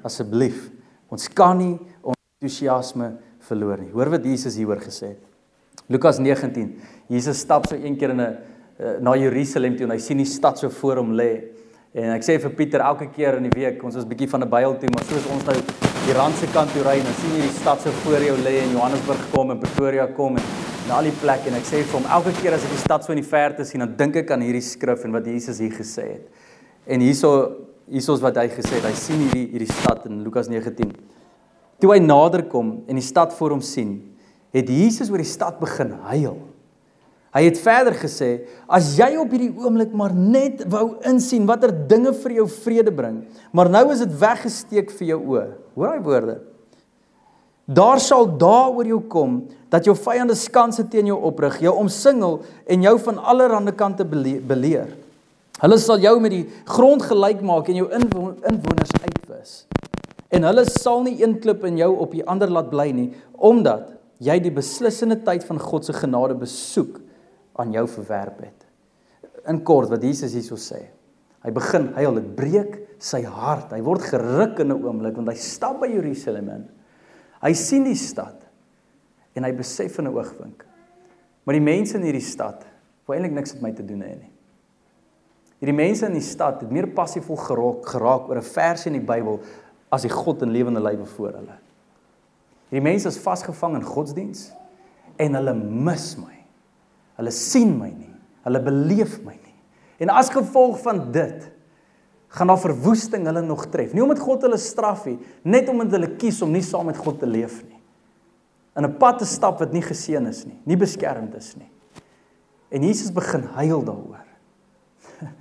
asseblief. 0.07 0.71
Ons 1.13 1.29
kan 1.31 1.59
nie 1.59 1.75
ons 2.03 2.19
entoesiasme 2.39 3.13
verloor 3.47 3.83
nie. 3.83 3.93
Hoor 3.95 4.13
wat 4.17 4.27
Jesus 4.27 4.59
hieroor 4.59 4.83
gesê 4.83 5.15
het. 5.15 5.23
Lukas 5.93 6.19
19. 6.23 6.73
Jesus 7.13 7.43
stap 7.43 7.67
so 7.69 7.77
een 7.77 7.97
keer 7.99 8.11
in 8.11 8.21
'n 8.21 8.39
eh, 8.79 8.99
na 9.01 9.15
Jerusalem 9.17 9.77
toe 9.77 9.85
en 9.87 9.93
hy 9.93 9.99
sien 9.99 10.17
die 10.17 10.27
stad 10.27 10.59
so 10.59 10.69
voor 10.69 10.97
hom 10.97 11.13
lê. 11.13 11.51
En 11.95 12.15
ek 12.15 12.23
sê 12.23 12.41
vir 12.41 12.51
Pieter 12.51 12.81
elke 12.81 13.11
keer 13.11 13.37
in 13.37 13.43
die 13.43 13.61
week, 13.61 13.83
ons 13.85 13.95
is 13.95 14.05
bietjie 14.05 14.29
van 14.29 14.43
'n 14.43 14.49
byl 14.49 14.79
toe, 14.79 14.89
maar 14.95 15.05
soos 15.05 15.27
ons 15.27 15.45
nou 15.45 15.55
die 16.07 16.15
randse 16.15 16.47
kant 16.53 16.73
toe 16.73 16.83
ry 16.83 16.99
en 16.99 17.05
dan 17.05 17.15
sien 17.15 17.37
jy 17.37 17.43
die 17.43 17.61
stad 17.61 17.81
so 17.81 17.91
voor 17.91 18.21
jou 18.21 18.37
lê 18.39 18.63
en 18.63 18.71
Johannesburg 18.71 19.31
kom 19.31 19.51
en 19.51 19.59
Pretoria 19.59 20.07
kom 20.07 20.37
en 20.37 20.43
die 21.01 21.15
plekke 21.17 21.49
en 21.49 21.57
ek 21.57 21.65
sê 21.65 21.81
vir 21.81 21.97
hom 21.97 22.09
elke 22.13 22.35
keer 22.43 22.53
as 22.53 22.65
ek 22.67 22.75
die 22.75 22.81
stad 22.83 23.05
so 23.05 23.15
in 23.15 23.21
die 23.23 23.29
verte 23.29 23.65
sien, 23.65 23.81
dan 23.81 23.95
dink 23.97 24.19
ek 24.21 24.33
aan 24.35 24.45
hierdie 24.45 24.65
skrif 24.67 25.07
en 25.07 25.17
wat 25.17 25.27
Jesus 25.31 25.63
hier 25.63 25.73
gesê 25.73 26.05
het. 26.11 26.47
En 26.85 27.01
hierso 27.01 27.33
hiersoos 27.89 28.21
wat 28.21 28.37
hy 28.37 28.49
gesê 28.53 28.77
het, 28.77 28.85
hy 28.85 28.95
sien 28.99 29.25
hierdie 29.25 29.47
hierdie 29.55 29.71
stad 29.73 30.05
in 30.11 30.21
Lukas 30.27 30.51
19. 30.53 30.93
Toe 31.81 31.95
hy 31.95 31.99
nader 32.05 32.45
kom 32.53 32.83
en 32.85 33.01
die 33.01 33.05
stad 33.07 33.33
voor 33.39 33.57
hom 33.57 33.65
sien, 33.65 33.97
het 34.53 34.69
Jesus 34.69 35.09
oor 35.09 35.23
die 35.23 35.33
stad 35.33 35.57
begin 35.63 35.97
huil. 36.11 36.37
Hy 37.33 37.47
het 37.47 37.59
verder 37.65 37.97
gesê: 37.97 38.45
"As 38.69 38.93
jy 38.99 39.17
op 39.17 39.31
hierdie 39.33 39.55
oomblik 39.57 39.93
maar 39.97 40.13
net 40.13 40.67
wou 40.69 40.99
insien 41.09 41.47
watter 41.49 41.73
dinge 41.73 42.13
vir 42.13 42.33
jou 42.43 42.49
vrede 42.61 42.93
bring, 42.93 43.23
maar 43.53 43.71
nou 43.73 43.87
is 43.93 44.05
dit 44.05 44.19
weggesteek 44.21 44.91
vir 44.91 45.07
jou 45.15 45.21
oë." 45.33 45.47
Hoor 45.75 45.89
daai 45.89 46.05
woorde. 46.05 46.41
Daar 47.65 48.01
sal 48.03 48.27
daaroor 48.39 48.87
jou 48.87 49.01
kom 49.09 49.37
dat 49.71 49.87
jou 49.87 49.95
vyande 49.97 50.35
skanse 50.35 50.85
teen 50.91 51.07
jou 51.07 51.19
oprig, 51.23 51.61
jou 51.63 51.73
omsingel 51.79 52.41
en 52.67 52.83
jou 52.83 52.97
van 53.07 53.19
allerlei 53.19 53.75
kante 53.79 54.05
beleer. 54.05 54.91
Hulle 55.63 55.79
sal 55.79 56.03
jou 56.03 56.17
met 56.21 56.35
die 56.35 56.45
grond 56.67 57.05
gelyk 57.07 57.43
maak 57.47 57.69
en 57.71 57.79
jou 57.79 57.89
inwoners 57.95 58.95
uitwis. 59.05 59.53
En 60.33 60.47
hulle 60.49 60.65
sal 60.67 61.05
nie 61.07 61.21
een 61.21 61.37
klip 61.41 61.63
in 61.69 61.79
jou 61.79 61.93
op 62.03 62.17
die 62.17 62.25
ander 62.27 62.51
laat 62.51 62.71
bly 62.73 62.89
nie, 62.97 63.11
omdat 63.39 63.93
jy 64.23 64.39
die 64.43 64.55
beslissende 64.55 65.21
tyd 65.23 65.45
van 65.47 65.61
God 65.63 65.87
se 65.87 65.95
genade 65.95 66.35
besoek 66.41 66.99
aan 67.61 67.75
jou 67.75 67.85
verwerp 67.99 68.43
het. 68.43 68.67
In 69.51 69.61
kort 69.67 69.91
wat 69.93 70.03
Jesus 70.03 70.35
hierso 70.35 70.59
sê. 70.59 70.81
Hy 71.43 71.51
begin 71.55 71.91
huil, 71.97 72.19
dit 72.19 72.29
breek 72.39 72.77
sy 73.03 73.23
hart. 73.27 73.75
Hy 73.75 73.83
word 73.83 74.03
geruk 74.07 74.61
in 74.63 74.71
'n 74.71 74.83
oomblik 74.83 75.17
want 75.17 75.29
hy 75.29 75.35
stap 75.35 75.81
by 75.81 75.91
Jerusalem 75.91 76.49
in. 76.49 76.69
Hy 77.43 77.53
sien 77.59 77.85
die 77.85 77.99
stad 77.99 78.39
en 79.35 79.45
hy 79.45 79.53
besef 79.57 79.99
in 79.99 80.07
'n 80.07 80.15
oogwink. 80.15 80.65
Maar 81.45 81.59
die 81.59 81.65
mense 81.65 81.97
in 81.97 82.05
hierdie 82.07 82.23
stad 82.23 82.65
wou 83.07 83.17
eintlik 83.17 83.35
niks 83.35 83.55
met 83.55 83.63
my 83.63 83.73
te 83.73 83.85
doen 83.85 84.01
hê 84.01 84.15
nie. 84.15 84.31
Hierdie 85.59 85.77
mense 85.77 86.07
in 86.07 86.13
die 86.13 86.21
stad 86.21 86.61
het 86.61 86.71
meer 86.71 86.87
passievol 86.87 87.37
geraak 87.37 87.87
geraak 87.87 88.29
oor 88.29 88.37
'n 88.37 88.43
vers 88.43 88.87
in 88.87 88.93
die 88.93 89.07
Bybel 89.07 89.41
as 89.91 90.03
die 90.03 90.11
God 90.11 90.43
in 90.43 90.51
lewende 90.51 90.81
lywe 90.81 91.07
voor 91.07 91.33
hulle. 91.33 91.59
Hierdie 92.71 92.89
mense 92.91 93.09
is 93.09 93.19
vasgevang 93.19 93.75
in 93.75 93.85
godsdiens 93.85 94.53
en 95.19 95.35
hulle 95.35 95.55
mis 95.55 96.17
my. 96.17 96.45
Hulle 97.17 97.31
sien 97.31 97.79
my 97.79 97.91
nie. 97.91 98.15
Hulle 98.45 98.61
beleef 98.61 99.23
my 99.25 99.35
nie. 99.35 99.55
En 99.99 100.09
as 100.09 100.31
gevolg 100.31 100.81
van 100.83 101.13
dit 101.13 101.52
gaan 102.33 102.49
daar 102.49 102.61
verwoesting 102.61 103.27
hulle 103.29 103.43
nog 103.45 103.67
tref. 103.69 103.93
Nie 103.93 104.03
omdat 104.03 104.23
God 104.25 104.47
hulle 104.47 104.59
straf 104.61 105.05
nie, 105.09 105.19
net 105.45 105.69
omdat 105.69 105.99
hulle 105.99 106.15
kies 106.17 106.41
om 106.43 106.53
nie 106.55 106.65
saam 106.65 106.89
met 106.89 107.01
God 107.01 107.21
te 107.21 107.29
leef 107.29 107.61
nie. 107.67 107.81
In 108.77 108.87
'n 108.89 108.97
pad 108.97 109.19
te 109.19 109.29
stap 109.29 109.59
wat 109.61 109.73
nie 109.73 109.85
geseën 109.85 110.27
is 110.27 110.45
nie, 110.45 110.59
nie 110.65 110.77
beskermd 110.77 111.35
is 111.35 111.55
nie. 111.57 111.69
En 112.73 112.83
Jesus 112.83 113.13
begin 113.13 113.43
huil 113.43 113.85
daaroor 113.85 114.25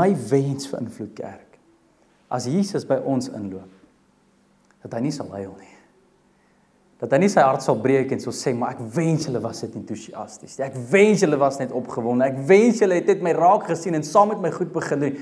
my 0.00 0.14
wens 0.30 0.66
vir 0.70 0.80
invloed 0.80 1.12
kerk 1.14 1.58
as 2.32 2.48
Jesus 2.48 2.86
by 2.88 2.96
ons 3.04 3.28
inloop 3.28 3.70
dat 4.84 4.96
hy 4.96 5.04
nie 5.04 5.12
sal 5.12 5.28
huil 5.36 5.52
nie 5.60 5.72
dat 7.02 7.12
hy 7.12 7.18
nie 7.24 7.28
sy 7.28 7.42
hart 7.44 7.64
sal 7.64 7.76
breek 7.76 8.12
en 8.14 8.22
sal 8.22 8.32
sê 8.36 8.54
maar 8.56 8.76
ek 8.76 8.82
wens 8.94 9.26
julle 9.28 9.42
was 9.44 9.60
net 9.66 9.76
entoesiasties 9.76 10.56
ek 10.64 10.76
wens 10.92 11.24
julle 11.24 11.38
was 11.40 11.60
net 11.60 11.74
opgewonde 11.76 12.24
ek 12.30 12.40
wens 12.48 12.80
julle 12.80 12.96
het 12.96 13.10
net 13.12 13.24
my 13.26 13.34
raak 13.36 13.68
gesien 13.68 13.98
en 13.98 14.06
saam 14.06 14.32
met 14.32 14.40
my 14.46 14.52
goed 14.54 14.72
begin 14.72 15.04
doen 15.04 15.18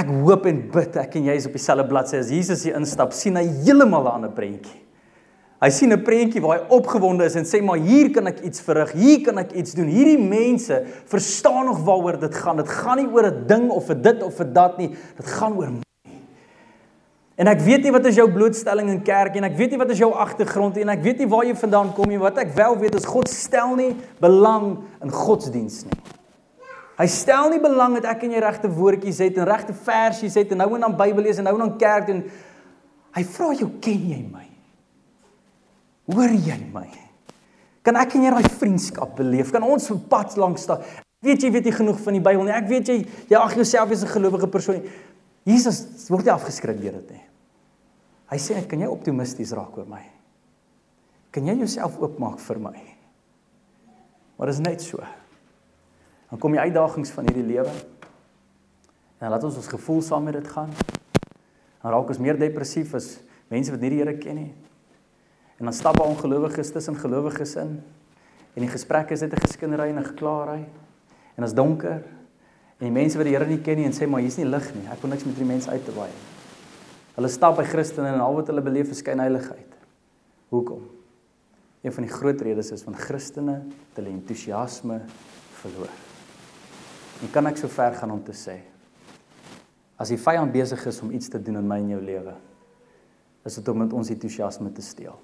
ek 0.00 0.12
hoop 0.24 0.46
en 0.46 0.62
bid 0.72 0.96
ek 0.96 1.16
en 1.20 1.30
jy 1.30 1.34
is 1.40 1.46
op 1.46 1.56
dieselfde 1.58 1.88
bladsy 1.90 2.20
as 2.20 2.30
Jesus 2.32 2.64
hier 2.64 2.78
instap 2.80 3.12
sien 3.16 3.36
hy 3.36 3.46
heeltemal 3.64 4.06
'n 4.06 4.16
ander 4.20 4.32
prentjie 4.36 4.80
Hy 5.60 5.68
sien 5.68 5.92
'n 5.92 6.00
prentjie 6.00 6.40
waar 6.40 6.58
hy 6.58 6.72
opgewonde 6.72 7.24
is 7.24 7.36
en 7.36 7.44
sê 7.44 7.60
maar 7.62 7.76
hier 7.76 8.08
kan 8.10 8.26
ek 8.26 8.40
iets 8.40 8.62
verrig, 8.64 8.92
hier 8.92 9.20
kan 9.20 9.36
ek 9.38 9.52
iets 9.52 9.74
doen. 9.76 9.90
Hierdie 9.92 10.16
mense 10.16 10.86
verstaan 11.04 11.66
nog 11.66 11.84
waaroor 11.84 12.18
dit 12.18 12.34
gaan. 12.34 12.56
Dit 12.56 12.68
gaan 12.68 12.96
nie 12.96 13.06
oor 13.12 13.26
'n 13.26 13.46
ding 13.46 13.70
of 13.70 13.84
vir 13.84 14.02
dit 14.02 14.22
of 14.22 14.34
vir 14.34 14.52
dat 14.52 14.78
nie. 14.78 14.88
Dit 14.88 15.26
gaan 15.26 15.52
oor 15.58 15.70
my. 15.70 15.82
En 17.36 17.46
ek 17.46 17.60
weet 17.60 17.82
nie 17.82 17.92
wat 17.92 18.06
is 18.06 18.16
jou 18.16 18.30
blootstelling 18.32 18.88
in 18.88 19.02
kerk 19.02 19.36
en 19.36 19.44
ek 19.44 19.56
weet 19.56 19.70
nie 19.70 19.78
wat 19.78 19.90
is 19.90 19.98
jou 19.98 20.12
agtergrond 20.12 20.76
en 20.76 20.88
ek 20.88 21.02
weet 21.02 21.18
nie 21.18 21.28
waar 21.28 21.44
jy 21.44 21.54
vandaan 21.54 21.92
kom 21.92 22.08
nie. 22.08 22.18
Wat 22.18 22.38
ek 22.38 22.54
wel 22.54 22.78
weet 22.78 22.94
is 22.94 23.04
God 23.04 23.28
stel 23.28 23.76
nie 23.76 23.96
belang 24.18 24.78
in 25.02 25.10
godsdiens 25.10 25.84
nie. 25.84 26.19
Hy 27.00 27.06
stel 27.08 27.48
nie 27.48 27.60
belang 27.62 27.94
dat 27.96 28.10
ek 28.12 28.26
en 28.26 28.34
jy 28.34 28.40
regte 28.44 28.68
woordjies 28.68 29.22
het 29.24 29.38
en 29.40 29.48
regte 29.48 29.72
versies 29.72 30.34
het 30.36 30.50
en 30.52 30.60
nou 30.60 30.74
en 30.76 30.82
dan 30.84 30.96
Bybel 30.98 31.24
lees 31.24 31.38
en 31.40 31.46
nou 31.48 31.54
en 31.56 31.62
dan 31.64 31.78
kerk 31.80 32.10
doen. 32.10 32.18
Hy 33.16 33.22
vra 33.24 33.52
jou, 33.56 33.70
ken 33.80 34.02
jy 34.10 34.18
my? 34.26 34.44
Hoor 36.12 36.34
jy 36.34 36.58
my? 36.74 36.88
Kan 37.86 37.96
ek 37.96 38.18
en 38.18 38.26
jy 38.26 38.32
daai 38.34 38.58
vriendskap 38.60 39.14
beleef? 39.16 39.52
Kan 39.54 39.64
ons 39.64 39.88
op 39.94 40.02
pad 40.12 40.36
langs 40.36 40.66
staan? 40.68 40.84
Weet 41.24 41.46
jy 41.46 41.50
weet 41.54 41.70
jy 41.70 41.72
genoeg 41.78 42.02
van 42.04 42.18
die 42.18 42.22
Bybel 42.24 42.44
nie? 42.44 42.52
Ek 42.56 42.68
weet 42.68 42.92
jy 42.92 42.98
jy 43.30 43.40
ag 43.40 43.56
jouself 43.56 43.96
as 43.96 44.04
'n 44.04 44.12
gelowige 44.12 44.48
persoon. 44.48 44.84
Jesus 45.44 46.08
word 46.10 46.24
nie 46.24 46.32
afgeskrik 46.32 46.80
deur 46.80 47.00
dit 47.00 47.10
nie. 47.16 47.24
Hy 48.30 48.36
sê, 48.36 48.68
"Kan 48.68 48.80
jy 48.80 48.86
optimisties 48.86 49.52
raak 49.52 49.76
oor 49.76 49.86
my? 49.86 50.02
Kan 51.32 51.46
jy 51.46 51.56
jouself 51.56 51.98
oopmaak 51.98 52.38
vir 52.38 52.58
my?" 52.58 52.76
Maar 54.36 54.46
dit 54.46 54.54
is 54.54 54.60
net 54.60 54.80
so. 54.82 54.98
Dan 56.30 56.38
kom 56.38 56.54
die 56.54 56.62
uitdagings 56.62 57.10
van 57.10 57.26
hierdie 57.26 57.46
lewe. 57.46 57.72
En 59.18 59.32
laat 59.32 59.44
ons 59.44 59.56
ons 59.58 59.70
gevoel 59.72 60.02
saam 60.02 60.28
met 60.28 60.38
dit 60.38 60.48
gaan. 60.48 60.70
Dan 61.82 61.92
raak 61.92 62.12
ons 62.12 62.20
meer 62.22 62.38
depressief 62.38 62.94
as 62.94 63.16
mense 63.50 63.72
wat 63.72 63.82
nie 63.82 63.90
die 63.90 64.02
Here 64.02 64.14
ken 64.20 64.38
nie. 64.38 64.52
En 65.58 65.68
dan 65.68 65.74
stap 65.74 65.98
'n 65.98 66.14
ongelowiges 66.14 66.72
tussen 66.72 66.96
gelowiges 66.96 67.56
in. 67.56 67.82
En 68.54 68.62
die 68.62 68.68
gesprekke 68.68 69.12
is 69.12 69.20
net 69.20 69.32
'n 69.32 69.40
geskindery 69.40 69.88
en 69.88 69.98
'n 69.98 70.04
geklaarry. 70.04 70.64
En 71.36 71.44
as 71.44 71.54
donker 71.54 72.02
en 72.78 72.86
die 72.86 72.90
mense 72.90 73.16
wat 73.16 73.26
die 73.26 73.34
Here 73.34 73.46
nie 73.46 73.60
ken 73.60 73.76
nie 73.76 73.84
en 73.84 73.92
sê 73.92 74.08
maar 74.08 74.20
hier's 74.20 74.36
nie 74.36 74.46
lig 74.46 74.74
nie. 74.74 74.86
Ek 74.90 75.00
kon 75.00 75.10
niks 75.10 75.24
met 75.24 75.34
hierdie 75.34 75.52
mense 75.52 75.70
uit 75.70 75.84
te 75.84 75.92
nie. 75.92 76.10
Hulle 77.14 77.28
stap 77.28 77.56
by 77.56 77.64
Christene 77.64 78.08
en 78.08 78.20
al 78.20 78.34
wat 78.34 78.46
hulle 78.46 78.62
beleef 78.62 78.90
is 78.90 78.98
skynheiligheid. 78.98 79.74
Hoekom? 80.48 80.88
Een 81.82 81.92
van 81.92 82.02
die 82.02 82.12
groot 82.12 82.40
redes 82.40 82.70
is 82.70 82.82
van 82.82 82.94
Christene 82.94 83.62
hulle 83.94 84.08
entoesiasme 84.08 85.00
verloor. 85.52 86.09
En 87.20 87.30
kan 87.30 87.46
ek 87.46 87.58
so 87.60 87.68
ver 87.68 87.94
gaan 87.94 88.10
om 88.10 88.22
te 88.24 88.32
sê 88.36 88.60
as 90.00 90.08
die 90.08 90.16
vyand 90.16 90.52
besig 90.52 90.86
is 90.88 91.02
om 91.04 91.10
iets 91.12 91.28
te 91.28 91.38
doen 91.42 91.58
in 91.60 91.66
my 91.68 91.76
en 91.76 91.90
jou 91.92 92.00
lewe, 92.00 92.32
is 93.44 93.58
dit 93.58 93.66
om 93.68 93.82
met 93.82 93.92
ons 93.92 94.08
entoesiasme 94.08 94.70
te 94.72 94.80
steel. 94.80 95.18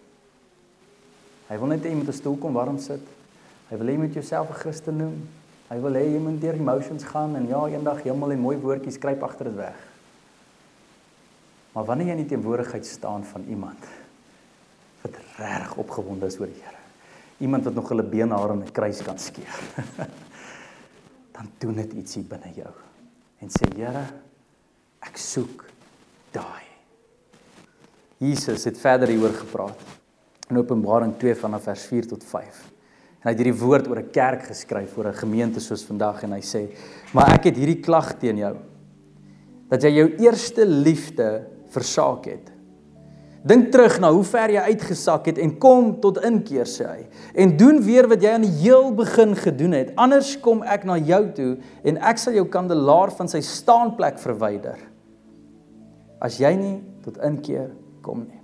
Hy 1.48 1.56
wil 1.62 1.70
net 1.72 1.87
hê 1.87 1.94
jy 1.94 1.96
moet 1.96 2.09
'n 2.12 2.12
stoel 2.12 2.37
kom 2.37 2.52
warm 2.52 2.78
sit. 2.78 3.00
Hy 3.70 3.76
wil 3.76 3.87
hê 3.87 3.92
jy 3.92 3.98
moet 3.98 4.14
jouself 4.14 4.50
'n 4.50 4.61
Christen 4.61 4.96
noem. 4.98 5.16
Hy 5.70 5.78
wil 5.80 5.94
hê 5.94 6.04
jy 6.12 6.18
moet 6.20 6.40
deur 6.40 6.54
emotions 6.54 7.04
gaan 7.04 7.37
en 7.37 7.48
ja, 7.48 7.66
eendag 7.68 8.02
hemel 8.02 8.32
en 8.32 8.40
mooi 8.40 8.56
woordjies 8.56 8.94
skryp 8.94 9.22
agter 9.22 9.44
dit 9.44 9.56
weg. 9.56 9.78
Maar 11.72 11.85
wanneer 11.85 12.06
jy 12.06 12.12
in 12.12 12.22
die 12.24 12.37
teenwoordigheid 12.37 12.87
staan 12.87 13.24
van 13.24 13.44
iemand 13.48 13.88
wat 15.02 15.18
regtig 15.38 15.76
opgewonde 15.76 16.26
is 16.26 16.38
oor 16.40 16.46
die 16.46 16.62
Here, 16.62 16.80
iemand 17.38 17.64
wat 17.64 17.74
nog 17.74 17.88
hulle 17.88 18.02
beenhare 18.02 18.52
in 18.52 18.62
'n 18.62 18.72
kruis 18.72 19.02
kan 19.02 19.18
skeer, 19.18 19.59
dan 21.37 21.51
doen 21.61 21.83
dit 21.83 21.99
ietsie 22.01 22.25
binne 22.25 22.53
jou 22.57 22.72
en 23.44 23.53
sê 23.53 23.68
Here, 23.77 24.07
ek 25.05 25.18
soek 25.20 25.66
daai. 26.33 26.64
Jesus 28.18 28.64
het 28.64 28.79
verder 28.81 29.12
hieroor 29.12 29.35
gepraat 29.37 29.83
in 30.49 30.57
Openbaring 30.57 31.12
2 31.20 31.35
vanaf 31.37 31.66
vers 31.68 31.85
4 31.90 32.09
tot 32.14 32.25
5. 32.25 32.62
En 33.20 33.29
hy 33.29 33.35
het 33.35 33.42
hierdie 33.42 33.61
woord 33.61 33.90
oor 33.90 34.01
'n 34.01 34.11
kerk 34.11 34.46
geskryf, 34.49 34.96
oor 34.96 35.09
'n 35.11 35.20
gemeente 35.20 35.61
soos 35.61 35.85
vandag 35.85 36.22
en 36.22 36.33
hy 36.33 36.40
sê: 36.40 36.72
"Maar 37.12 37.35
ek 37.35 37.44
het 37.44 37.57
hierdie 37.57 37.83
klag 37.83 38.18
teen 38.18 38.38
jou 38.38 38.57
dat 39.68 39.83
jy 39.83 39.90
jou 39.90 40.09
eerste 40.22 40.66
liefde 40.66 41.46
versaak 41.75 42.29
het. 42.31 42.53
Dink 43.46 43.68
terug 43.75 43.99
na 44.03 44.11
hoe 44.14 44.25
ver 44.27 44.53
jy 44.55 44.62
uitgesak 44.72 45.29
het 45.31 45.38
en 45.42 45.53
kom 45.62 45.92
tot 46.03 46.18
inkeer 46.27 46.68
sê 46.70 46.87
hy. 46.88 47.03
En 47.38 47.57
doen 47.59 47.79
weer 47.85 48.09
wat 48.11 48.22
jy 48.25 48.33
aan 48.35 48.46
die 48.46 48.57
heel 48.64 48.90
begin 48.96 49.37
gedoen 49.38 49.77
het. 49.77 49.92
Anders 50.01 50.33
kom 50.42 50.64
ek 50.66 50.87
na 50.88 50.96
jou 50.99 51.22
toe 51.37 51.53
en 51.87 52.01
ek 52.01 52.22
sal 52.22 52.38
jou 52.38 52.46
kandelaar 52.51 53.12
van 53.18 53.31
sy 53.31 53.42
staanplek 53.44 54.18
verwyder. 54.22 54.81
As 56.22 56.40
jy 56.42 56.55
nie 56.59 56.77
tot 57.05 57.20
inkeer 57.22 57.70
kom 58.03 58.25
nie. 58.25 58.42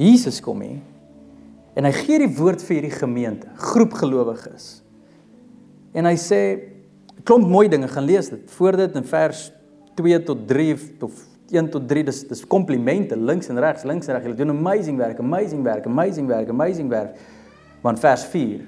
Jesus 0.00 0.40
kom 0.40 0.62
hier 0.64 0.80
en 1.78 1.86
hy 1.86 1.92
gee 1.94 2.18
die 2.22 2.32
woord 2.34 2.62
vir 2.64 2.80
hierdie 2.80 2.96
gemeente 2.96 3.50
groep 3.70 3.94
gelowiges. 4.00 4.80
En 5.94 6.06
hy 6.08 6.16
sê 6.18 6.40
klomp 7.24 7.46
mooi 7.48 7.68
dinge 7.70 7.88
gaan 7.90 8.06
lees 8.08 8.30
dit. 8.32 8.42
Voor 8.56 8.78
dit 8.80 8.96
in 8.98 9.06
vers 9.06 9.50
2 10.00 10.22
tot 10.26 10.46
3 10.48 10.74
of 11.06 11.26
1 11.52 11.70
tot 11.72 11.86
3 11.88 12.04
dis 12.06 12.20
dis 12.28 12.42
komplimente 12.46 13.16
links 13.16 13.50
en 13.50 13.58
regs 13.60 13.86
links 13.88 14.08
en 14.08 14.16
reg 14.16 14.28
julle 14.28 14.38
doen 14.38 14.52
amazing 14.54 14.98
werk 14.98 15.18
amazing 15.18 15.64
werk 15.66 15.86
amazing 15.86 16.28
werk 16.30 16.52
amazing 16.52 16.88
werk. 16.92 17.16
Want 17.82 18.00
vers 18.02 18.24
4 18.32 18.66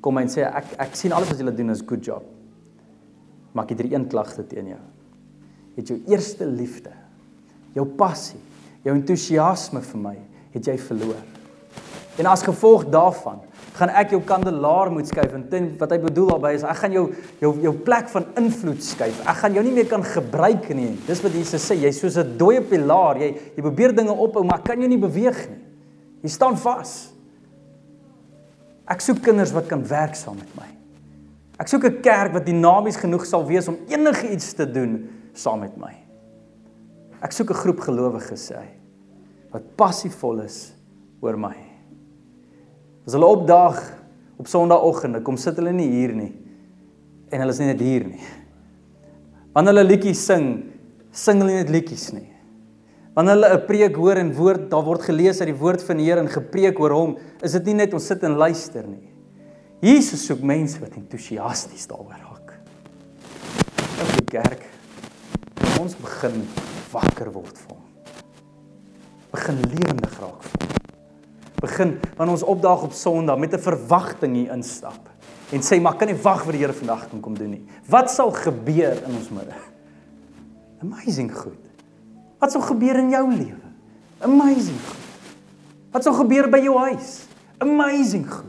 kom 0.00 0.16
hy 0.16 0.26
en 0.26 0.32
sê 0.32 0.46
ek 0.46 0.74
ek 0.86 0.96
sien 0.98 1.12
alles 1.16 1.32
wat 1.32 1.40
julle 1.42 1.54
doen 1.56 1.74
is 1.74 1.82
good 1.86 2.04
job. 2.04 2.24
Maar 3.52 3.66
ek 3.66 3.74
het 3.74 3.84
hier 3.84 3.96
een 3.96 4.06
klagte 4.10 4.46
teen 4.46 4.72
jou. 4.72 4.80
Het 5.76 5.92
jou 5.92 5.98
eerste 6.10 6.46
liefde 6.46 6.94
jou 7.74 7.86
passie 7.98 8.40
jou 8.84 8.94
entoesiasme 8.96 9.82
vir 9.84 10.00
my 10.00 10.16
het 10.54 10.66
jy 10.66 10.76
verloor. 10.80 11.20
En 12.18 12.28
as 12.30 12.42
gevolg 12.44 12.88
daarvan 12.90 13.42
gaan 13.78 13.92
ek 14.00 14.10
jou 14.14 14.20
kandelaar 14.26 14.90
moet 14.92 15.08
skuif 15.08 15.32
en 15.36 15.44
ten, 15.48 15.68
wat 15.78 15.92
hy 15.94 15.98
bedoel 16.02 16.32
daarby 16.32 16.54
is 16.56 16.64
ek 16.66 16.80
gaan 16.82 16.92
jou 16.92 17.04
jou 17.40 17.52
jou 17.62 17.72
plek 17.86 18.08
van 18.12 18.26
invloed 18.40 18.82
skuif. 18.84 19.20
Ek 19.24 19.36
gaan 19.42 19.54
jou 19.54 19.64
nie 19.64 19.74
meer 19.76 19.88
kan 19.90 20.04
gebruik 20.04 20.68
nie. 20.74 20.96
Dis 21.06 21.22
wat 21.24 21.36
Jesus 21.36 21.64
sê, 21.64 21.76
jy's 21.78 22.00
soos 22.00 22.18
'n 22.18 22.36
dooie 22.38 22.60
pilaar. 22.60 23.18
Jy 23.18 23.54
jy 23.56 23.62
probeer 23.62 23.94
dinge 23.94 24.12
ophou, 24.12 24.44
maar 24.44 24.62
kan 24.62 24.80
jou 24.80 24.88
nie 24.88 24.98
beweeg 24.98 25.48
nie. 25.48 25.62
Jy 26.22 26.28
staan 26.28 26.56
vas. 26.56 27.12
Ek 28.88 29.00
soek 29.00 29.22
kinders 29.22 29.52
wat 29.52 29.68
kan 29.68 29.86
werk 29.86 30.14
saam 30.14 30.36
met 30.36 30.50
my. 30.56 30.68
Ek 31.58 31.68
soek 31.68 31.84
'n 31.84 32.02
kerk 32.02 32.32
wat 32.32 32.46
dinamies 32.46 32.96
genoeg 32.96 33.26
sal 33.26 33.46
wees 33.46 33.68
om 33.68 33.78
enige 33.88 34.32
iets 34.32 34.52
te 34.52 34.66
doen 34.66 35.08
saam 35.32 35.60
met 35.60 35.76
my. 35.76 35.94
Ek 37.22 37.32
soek 37.32 37.50
'n 37.50 37.54
groep 37.54 37.80
gelowiges 37.80 38.50
sê 38.50 38.64
wat 39.52 39.76
passievol 39.76 40.40
is 40.40 40.72
oor 41.20 41.36
my. 41.36 41.69
As 43.10 43.16
hulle 43.18 43.26
opdaag 43.26 43.78
op 44.38 44.46
Sondagoggend, 44.46 45.18
kom 45.26 45.34
sit 45.34 45.56
hulle 45.58 45.72
nie 45.74 45.88
hier 45.90 46.12
nie. 46.14 46.30
En 47.34 47.42
hulle 47.42 47.50
is 47.50 47.58
nie 47.58 47.66
net 47.72 47.80
hier 47.82 48.04
nie. 48.06 48.20
Wanneer 49.50 49.74
hulle 49.74 49.88
liedjies 49.88 50.20
sing, 50.28 50.46
sing 51.10 51.42
hulle 51.42 51.56
nie 51.56 51.64
net 51.64 51.72
liedjies 51.74 52.04
nie. 52.14 52.28
Wanneer 53.18 53.34
hulle 53.34 53.50
'n 53.56 53.66
preek 53.66 53.98
hoor 53.98 54.22
en 54.22 54.30
woord, 54.38 54.70
daar 54.70 54.86
word 54.86 55.02
gelees 55.02 55.40
uit 55.40 55.50
die 55.50 55.58
woord 55.58 55.82
van 55.82 55.96
die 55.96 56.06
Here 56.06 56.20
en 56.20 56.28
gepreek 56.28 56.78
oor 56.78 56.94
hom, 56.94 57.16
is 57.42 57.58
dit 57.58 57.66
nie 57.66 57.74
net 57.82 57.94
ons 57.94 58.06
sit 58.06 58.22
en 58.22 58.38
luister 58.38 58.86
nie. 58.86 59.10
Jesus 59.82 60.26
soek 60.26 60.42
mense 60.42 60.78
wat 60.78 60.94
entoesiasties 60.94 61.88
daaroor 61.88 62.14
raak. 62.14 62.54
In 64.06 64.18
die 64.18 64.38
kerk 64.38 64.68
ons 65.80 65.96
begin 65.96 66.46
wakker 66.92 67.32
word 67.32 67.58
vir 67.58 67.74
hom. 67.74 67.84
Begin 69.32 69.56
lewendig 69.66 70.20
raak 70.20 70.42
vir 70.44 70.60
hom 70.62 70.79
begin 71.60 71.98
wanneer 72.16 72.36
ons 72.36 72.46
opdaag 72.46 72.82
op 72.88 72.92
Sondag 72.96 73.38
met 73.38 73.54
'n 73.54 73.58
verwagting 73.58 74.34
hier 74.34 74.52
instap 74.52 75.08
en 75.52 75.60
sê 75.60 75.80
maar 75.80 75.96
kan 75.96 76.08
nie 76.08 76.22
wag 76.22 76.44
vir 76.44 76.52
die 76.52 76.60
Here 76.60 76.72
vandag 76.72 77.08
kan 77.10 77.20
kom 77.20 77.34
doen 77.34 77.50
nie. 77.50 77.64
Wat 77.88 78.10
sal 78.10 78.30
gebeur 78.30 79.02
in 79.06 79.16
ons 79.16 79.30
midde? 79.30 79.54
Amazing 80.82 81.32
goed. 81.36 81.64
Wat 82.38 82.52
sal 82.52 82.62
gebeur 82.62 82.96
in 82.98 83.10
jou 83.10 83.26
lewe? 83.30 83.68
Amazing 84.20 84.78
goed. 84.78 85.08
Wat 85.92 86.02
sal 86.02 86.14
gebeur 86.14 86.48
by 86.48 86.58
jou 86.58 86.78
huis? 86.78 87.26
Amazing 87.58 88.24
goed. 88.30 88.46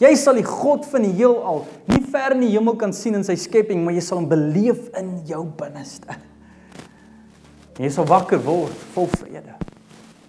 Jy 0.00 0.14
sal 0.16 0.34
die 0.34 0.46
God 0.46 0.86
van 0.86 1.02
die 1.02 1.12
heelal 1.12 1.66
nie 1.90 2.00
ver 2.08 2.32
in 2.32 2.40
die 2.40 2.54
hemel 2.54 2.76
kan 2.80 2.92
sien 2.96 3.18
in 3.18 3.24
sy 3.24 3.36
skepping, 3.36 3.84
maar 3.84 3.92
jy 3.92 4.00
sal 4.00 4.22
hom 4.22 4.28
beleef 4.30 4.88
in 4.96 5.18
jou 5.28 5.44
binneste. 5.44 6.16
Jy 7.80 7.90
sal 7.92 8.08
wakker 8.08 8.40
word 8.44 8.88
vol 8.94 9.08
vrede. 9.12 9.56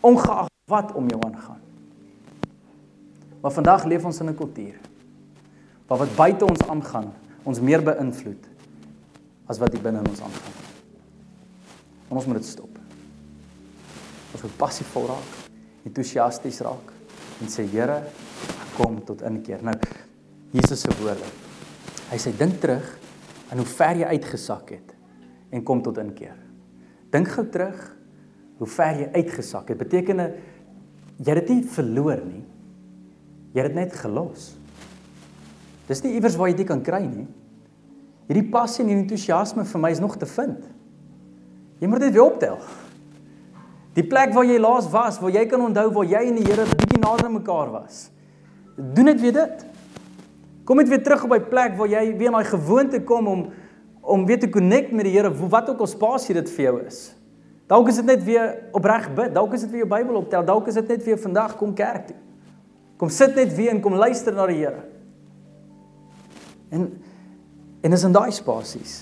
Ongeag 0.04 0.48
wat 0.72 0.92
om 0.96 1.08
jou 1.08 1.20
aangaan. 1.24 1.71
Maar 3.42 3.52
vandag 3.52 3.86
leef 3.90 4.06
ons 4.06 4.20
in 4.20 4.30
'n 4.30 4.36
kultuur 4.36 4.80
waar 5.88 5.98
wat 5.98 6.16
buite 6.16 6.46
ons 6.46 6.62
aangaan, 6.68 7.14
ons 7.44 7.60
meer 7.60 7.84
beïnvloed 7.84 8.48
as 9.46 9.58
wat 9.58 9.74
hier 9.74 9.82
binne 9.82 10.00
in 10.00 10.08
ons 10.08 10.22
aangaan. 10.22 10.58
En 12.10 12.16
ons 12.16 12.26
moet 12.26 12.36
dit 12.36 12.46
stop. 12.46 12.80
Ons 14.34 14.42
moet 14.42 14.58
passief 14.58 14.96
raak, 14.96 15.32
entoesiasties 15.84 16.60
raak 16.60 16.94
en 17.42 17.50
sê 17.50 17.66
Here, 17.68 18.04
kom 18.78 19.04
tot 19.04 19.22
inkeer. 19.22 19.64
Nou 19.64 19.76
Jesus 20.52 20.82
se 20.82 20.92
woorde. 21.00 21.28
Hy 22.12 22.18
sê 22.20 22.34
dink 22.38 22.60
terug 22.60 22.88
aan 23.52 23.58
hoe 23.58 23.68
ver 23.68 23.96
jy 23.96 24.08
uitgesak 24.16 24.70
het 24.70 24.96
en 25.52 25.64
kom 25.64 25.82
tot 25.84 25.98
inkeer. 25.98 26.36
Dink 27.12 27.28
gou 27.28 27.46
terug 27.52 27.96
hoe 28.58 28.68
ver 28.68 29.00
jy 29.00 29.10
uitgesak 29.16 29.72
het. 29.72 29.78
Beteken 29.78 30.20
jy 31.18 31.28
het 31.28 31.48
dit 31.48 31.50
nie 31.50 31.64
verloor 31.68 32.24
nie. 32.26 32.44
Jy 33.52 33.64
het 33.64 33.74
dit 33.74 33.80
net 33.82 33.96
gelos. 34.00 34.52
Dis 35.90 36.04
nie 36.06 36.14
iewers 36.16 36.38
waar 36.40 36.52
jy 36.52 36.60
dit 36.62 36.70
kan 36.70 36.84
kry 36.84 37.02
nie. 37.04 37.28
Hierdie 38.30 38.48
passie 38.52 38.86
en 38.86 38.94
entoesiasme 38.94 39.66
vir 39.68 39.82
my 39.84 39.92
is 39.92 40.00
nog 40.00 40.16
te 40.20 40.30
vind. 40.30 40.64
Jy 41.82 41.90
moet 41.90 42.06
dit 42.06 42.16
weer 42.16 42.24
optel. 42.24 42.60
Die 43.98 44.06
plek 44.08 44.32
waar 44.32 44.48
jy 44.48 44.60
laas 44.62 44.88
was, 44.94 45.20
waar 45.20 45.34
jy 45.36 45.44
kan 45.52 45.66
onthou 45.66 45.90
waar 45.98 46.08
jy 46.08 46.22
en 46.30 46.38
die 46.40 46.46
Here 46.48 46.64
bietjie 46.70 47.02
nader 47.02 47.28
aan 47.28 47.36
mekaar 47.36 47.74
was. 47.74 48.06
Doen 48.78 49.12
dit 49.12 49.20
weer 49.26 49.36
dit. 49.36 49.66
Kom 50.64 50.80
net 50.80 50.88
weer 50.88 51.02
terug 51.04 51.26
op 51.26 51.34
by 51.34 51.42
plek 51.52 51.76
waar 51.80 51.92
jy 51.92 52.06
weer 52.14 52.30
in 52.30 52.38
daai 52.38 52.48
gewoonte 52.54 53.04
kom 53.04 53.28
om 53.28 53.50
om 54.02 54.24
weer 54.26 54.40
te 54.42 54.50
connect 54.50 54.90
met 54.92 55.06
die 55.06 55.14
Here, 55.14 55.30
wat 55.30 55.70
ook 55.70 55.84
al 55.84 55.88
spasie 55.88 56.34
dit 56.34 56.48
vir 56.56 56.64
jou 56.64 56.78
is. 56.88 57.12
Dalk 57.70 57.92
is 57.92 58.00
dit 58.00 58.08
net 58.08 58.24
weer 58.26 58.48
opreg 58.76 59.06
bid, 59.14 59.30
dalk 59.36 59.54
is 59.54 59.62
dit 59.68 59.70
weer 59.76 59.84
jou 59.84 59.90
Bybel 59.92 60.18
optel, 60.18 60.46
dalk 60.48 60.68
is 60.68 60.80
dit 60.80 60.88
net 60.90 61.04
weer 61.06 61.20
vandag 61.22 61.54
kom 61.60 61.76
kerk 61.78 62.08
toe. 62.10 62.18
Kom 63.02 63.10
sit 63.10 63.34
net 63.34 63.56
weer 63.58 63.74
en 63.74 63.82
kom 63.82 63.98
luister 63.98 64.36
na 64.38 64.46
die 64.46 64.60
Here. 64.62 64.84
En 66.70 66.92
en 67.82 67.98
is 67.98 68.04
in 68.06 68.14
daai 68.14 68.30
spasies 68.30 69.00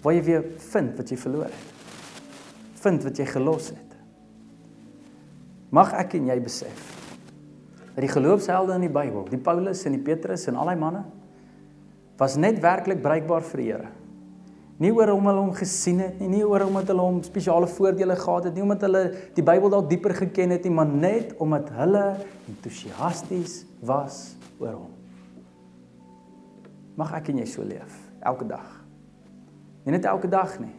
waar 0.00 0.14
jy 0.16 0.22
weer 0.24 0.44
vind 0.70 0.94
wat 0.96 1.10
jy 1.12 1.18
verloor 1.20 1.50
het. 1.52 1.72
Vind 2.80 3.04
wat 3.04 3.20
jy 3.20 3.26
gelos 3.28 3.66
het. 3.74 3.90
Mag 5.68 5.92
ek 6.00 6.16
en 6.16 6.30
jy 6.32 6.38
besef 6.40 6.80
dat 7.94 8.00
die 8.02 8.10
geloofshelde 8.10 8.74
in 8.78 8.86
die 8.86 8.92
Bybel, 8.92 9.28
die 9.28 9.38
Paulus 9.38 9.84
en 9.84 9.94
die 9.94 10.02
Petrus 10.02 10.48
en 10.48 10.56
al 10.58 10.72
daai 10.72 10.80
manne 10.80 11.04
was 12.18 12.38
net 12.40 12.62
werklik 12.64 13.04
bruikbaar 13.04 13.44
vir 13.50 13.60
die 13.60 13.68
Here. 13.68 13.92
Nie 14.82 14.90
oor 14.90 15.12
hom 15.12 15.28
hulle 15.30 15.42
hom 15.44 15.52
gesien 15.54 16.00
het 16.02 16.18
nie, 16.18 16.28
nie 16.32 16.42
oor 16.42 16.64
omdat 16.66 16.88
hulle 16.90 17.04
hom 17.04 17.20
spesiale 17.22 17.68
voordele 17.70 18.16
gehad 18.18 18.48
het 18.48 18.56
nie, 18.56 18.64
omdat 18.64 18.86
hulle 18.88 19.02
die 19.36 19.44
Bybel 19.46 19.70
dalk 19.70 19.86
dieper 19.90 20.16
geken 20.18 20.56
het 20.56 20.66
nie, 20.66 20.74
maar 20.74 20.90
net 20.90 21.34
omdat 21.42 21.70
hulle 21.76 22.04
entoesiasties 22.50 23.60
was 23.86 24.34
oor 24.58 24.74
hom. 24.74 24.90
Mag 26.98 27.14
ek 27.20 27.30
en 27.30 27.42
jy 27.42 27.46
so 27.50 27.66
leef 27.66 27.94
elke 28.24 28.46
dag. 28.50 28.66
Nie 29.84 29.94
net 29.94 30.08
elke 30.10 30.30
dag 30.30 30.56
nie. 30.58 30.72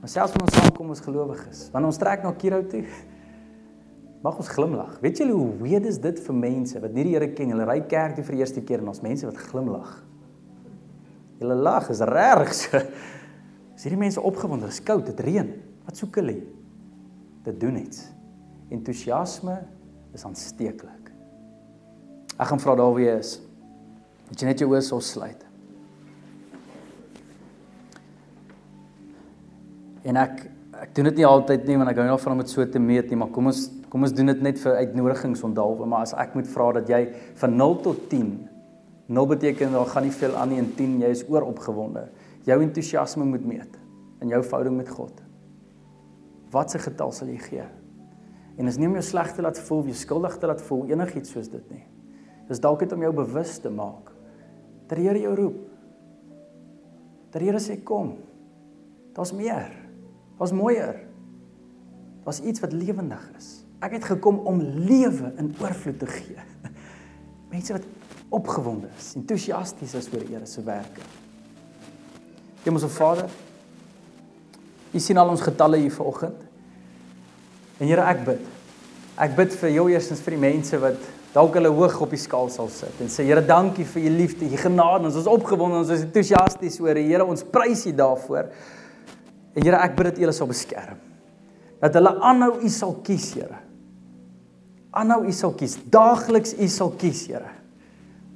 Maar 0.00 0.12
selfs 0.12 0.34
wanneer 0.34 0.50
ons 0.50 0.58
saamkom 0.60 0.92
as 0.92 1.04
gelowiges, 1.04 1.60
wanneer 1.72 1.92
ons 1.92 2.00
trek 2.00 2.24
na 2.24 2.32
Kiro 2.36 2.60
toe, 2.68 2.82
mag 4.24 4.36
ons 4.42 4.50
glimlag. 4.52 4.98
Weet 5.00 5.22
julle 5.22 5.36
hoe 5.36 5.54
weird 5.62 5.88
is 5.88 6.00
dit 6.02 6.20
vir 6.20 6.36
mense 6.36 6.80
wat 6.82 6.92
nie 6.92 7.06
die 7.06 7.14
Here 7.16 7.30
ken, 7.32 7.52
hulle 7.54 7.68
ry 7.68 7.78
kerk 7.88 8.18
toe 8.18 8.26
vir 8.26 8.42
eerste 8.42 8.64
keer 8.66 8.84
en 8.84 8.92
ons 8.92 9.02
mense 9.04 9.24
wat 9.28 9.40
glimlag. 9.48 9.94
Julle 11.40 11.56
lag 11.60 11.88
is 11.92 12.00
reg 12.00 12.52
so. 12.60 12.80
Is 13.76 13.84
hierdie 13.84 14.00
mense 14.00 14.22
opgewonde? 14.24 14.70
Dit 14.70 14.78
is 14.78 14.84
koud, 14.84 15.04
dit 15.10 15.18
reën. 15.20 15.50
Wat 15.84 15.98
soek 16.00 16.16
hulle? 16.20 16.38
Dit 17.44 17.58
doen 17.60 17.76
iets. 17.76 18.06
Entoesiasme 18.72 19.58
is 20.16 20.24
aansteeklik. 20.24 21.12
Ek 22.36 22.48
gaan 22.50 22.60
vra 22.60 22.76
daar 22.80 22.94
wie 22.96 23.10
is. 23.12 23.36
Moet 24.30 24.42
jy 24.42 24.48
net 24.48 24.64
jou 24.64 24.70
oë 24.72 24.82
so 24.84 25.00
sluit. 25.04 25.44
En 30.06 30.22
ek 30.24 30.46
ek 30.76 30.90
doen 30.92 31.06
dit 31.08 31.22
nie 31.22 31.24
altyd 31.24 31.62
nie 31.64 31.78
want 31.80 31.88
ek 31.88 31.96
hou 31.96 32.04
nie 32.04 32.16
van 32.20 32.34
om 32.34 32.40
dit 32.42 32.50
so 32.52 32.64
te 32.68 32.80
meet 32.82 33.08
nie, 33.08 33.16
maar 33.16 33.30
kom 33.32 33.48
ons 33.48 33.62
kom 33.88 34.04
ons 34.04 34.12
doen 34.12 34.28
dit 34.28 34.42
net 34.44 34.58
vir 34.60 34.82
uitnodigings 34.82 35.40
onthaalwe, 35.46 35.86
maar 35.88 36.04
as 36.04 36.12
ek 36.20 36.34
moet 36.36 36.48
vra 36.52 36.66
dat 36.76 36.90
jy 36.90 36.98
van 37.40 37.54
0 37.56 37.76
tot 37.86 38.02
10 38.10 38.34
0 39.06 39.26
beteken 39.26 39.72
daar 39.72 39.86
gaan 39.86 40.02
nie 40.02 40.14
veel 40.14 40.34
aan 40.34 40.50
nie 40.50 40.58
en 40.58 40.72
10 40.74 41.00
jy 41.00 41.10
is 41.14 41.24
ooropgewonde. 41.28 42.08
Jou 42.46 42.58
entoesiasme 42.62 43.24
moet 43.24 43.44
meet 43.46 43.78
in 44.24 44.32
jou 44.32 44.42
verhouding 44.42 44.76
met 44.76 44.88
God. 44.90 45.22
Watse 46.50 46.78
getal 46.82 47.12
sal 47.12 47.30
jy 47.30 47.38
gee? 47.42 47.66
En 48.56 48.66
is 48.70 48.78
nie 48.80 48.88
om 48.88 48.96
jou 48.96 49.04
sleg 49.04 49.32
te 49.36 49.44
laat 49.44 49.58
voel, 49.68 49.84
jou 49.90 49.98
skuldig 49.98 50.38
te 50.40 50.48
laat 50.48 50.62
voel 50.68 50.86
enigiets 50.90 51.34
soos 51.34 51.50
dit 51.52 51.70
nie. 51.70 51.84
Dis 52.48 52.62
dalk 52.62 52.82
net 52.82 52.94
om 52.94 53.02
jou 53.04 53.12
bewus 53.14 53.58
te 53.62 53.70
maak 53.72 54.12
dat 54.86 55.00
die 55.00 55.08
Here 55.08 55.18
jou 55.18 55.34
roep. 55.34 55.62
Dat 57.34 57.42
die 57.42 57.50
Here 57.50 57.60
sê 57.62 57.76
kom. 57.82 58.14
Daar's 59.16 59.34
meer. 59.34 59.72
Daar's 60.38 60.54
mooier. 60.54 61.00
Daar's 62.24 62.40
iets 62.40 62.62
wat 62.62 62.74
lewendig 62.74 63.22
is. 63.38 63.50
Ek 63.82 63.98
het 63.98 64.06
gekom 64.08 64.38
om 64.48 64.62
lewe 64.62 65.32
in 65.40 65.50
oorvloed 65.60 65.98
te 66.00 66.08
gee. 66.10 66.46
Mense 67.52 67.74
wat 67.76 67.86
opgewonde 68.34 68.88
is, 68.98 69.14
entoesiasties 69.16 69.94
is 69.94 70.08
oor 70.12 70.24
Here 70.26 70.46
se 70.46 70.62
werke. 70.62 71.04
Hemelse 72.64 72.88
Vader, 72.88 73.30
U 74.94 75.00
sien 75.02 75.18
al 75.20 75.28
ons 75.28 75.42
getalle 75.44 75.76
hier 75.82 75.92
vanoggend. 75.92 76.38
En 77.76 77.88
Here, 77.88 78.04
ek 78.08 78.22
bid. 78.24 78.44
Ek 79.20 79.34
bid 79.36 79.54
vir 79.60 79.72
jou 79.74 79.86
eerstens 79.92 80.22
vir 80.24 80.36
die 80.36 80.40
mense 80.40 80.80
wat 80.80 81.12
dalk 81.34 81.56
hulle 81.58 81.68
hoog 81.72 81.98
op 82.04 82.12
die 82.12 82.20
skaal 82.20 82.48
sal 82.52 82.70
sit 82.72 83.00
en 83.04 83.10
sê 83.12 83.26
Here, 83.28 83.42
dankie 83.44 83.84
vir 83.88 84.06
u 84.08 84.12
liefde, 84.14 84.48
u 84.48 84.60
genade. 84.60 85.04
Ons 85.10 85.18
is 85.20 85.28
opgewonde, 85.30 85.82
ons 85.82 85.92
is 85.92 86.06
entoesiasties 86.06 86.80
oor 86.84 86.96
die 86.96 87.06
Here. 87.10 87.26
Ons 87.26 87.44
prys 87.44 87.84
u 87.90 87.92
daarvoor. 87.96 88.50
En 89.56 89.62
Here, 89.66 89.82
ek 89.82 89.98
bid 89.98 90.10
dat 90.10 90.18
u 90.20 90.26
hulle 90.26 90.36
sal 90.36 90.50
beskerm. 90.50 91.02
Dat 91.82 91.98
hulle 91.98 92.14
aanhou 92.24 92.56
u 92.64 92.72
sal 92.72 92.96
kies, 93.04 93.28
Here. 93.36 93.60
Aanhou 94.96 95.26
u 95.28 95.36
sal 95.36 95.52
kies. 95.58 95.76
Daagliks 95.92 96.56
u 96.56 96.72
sal 96.72 96.94
kies, 96.96 97.26
Here 97.28 97.52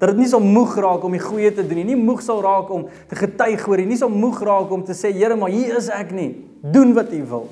dat 0.01 0.15
dit 0.15 0.23
nie 0.23 0.29
so 0.31 0.41
moeg 0.41 0.79
raak 0.81 1.05
om 1.05 1.13
die 1.13 1.21
goeie 1.21 1.51
te 1.53 1.61
doen 1.61 1.83
nie, 1.83 1.91
nie 1.93 2.01
moeg 2.01 2.23
sal 2.25 2.41
raak 2.45 2.71
om 2.73 2.87
te 3.11 3.19
getuig 3.19 3.67
oor 3.69 3.83
nie, 3.83 3.91
nie 3.93 4.01
so 4.01 4.09
moeg 4.09 4.41
raak 4.49 4.73
om 4.73 4.85
te 4.87 4.97
sê 4.97 5.13
Here, 5.13 5.37
maar 5.37 5.53
hier 5.53 5.77
is 5.77 5.91
ek 5.93 6.15
nie. 6.17 6.31
Doen 6.65 6.95
wat 6.97 7.13
U 7.13 7.21
wil. 7.29 7.47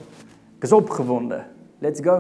Ek 0.56 0.64
is 0.64 0.72
opgewonde. 0.72 1.42
Let's 1.84 2.00
go. 2.04 2.16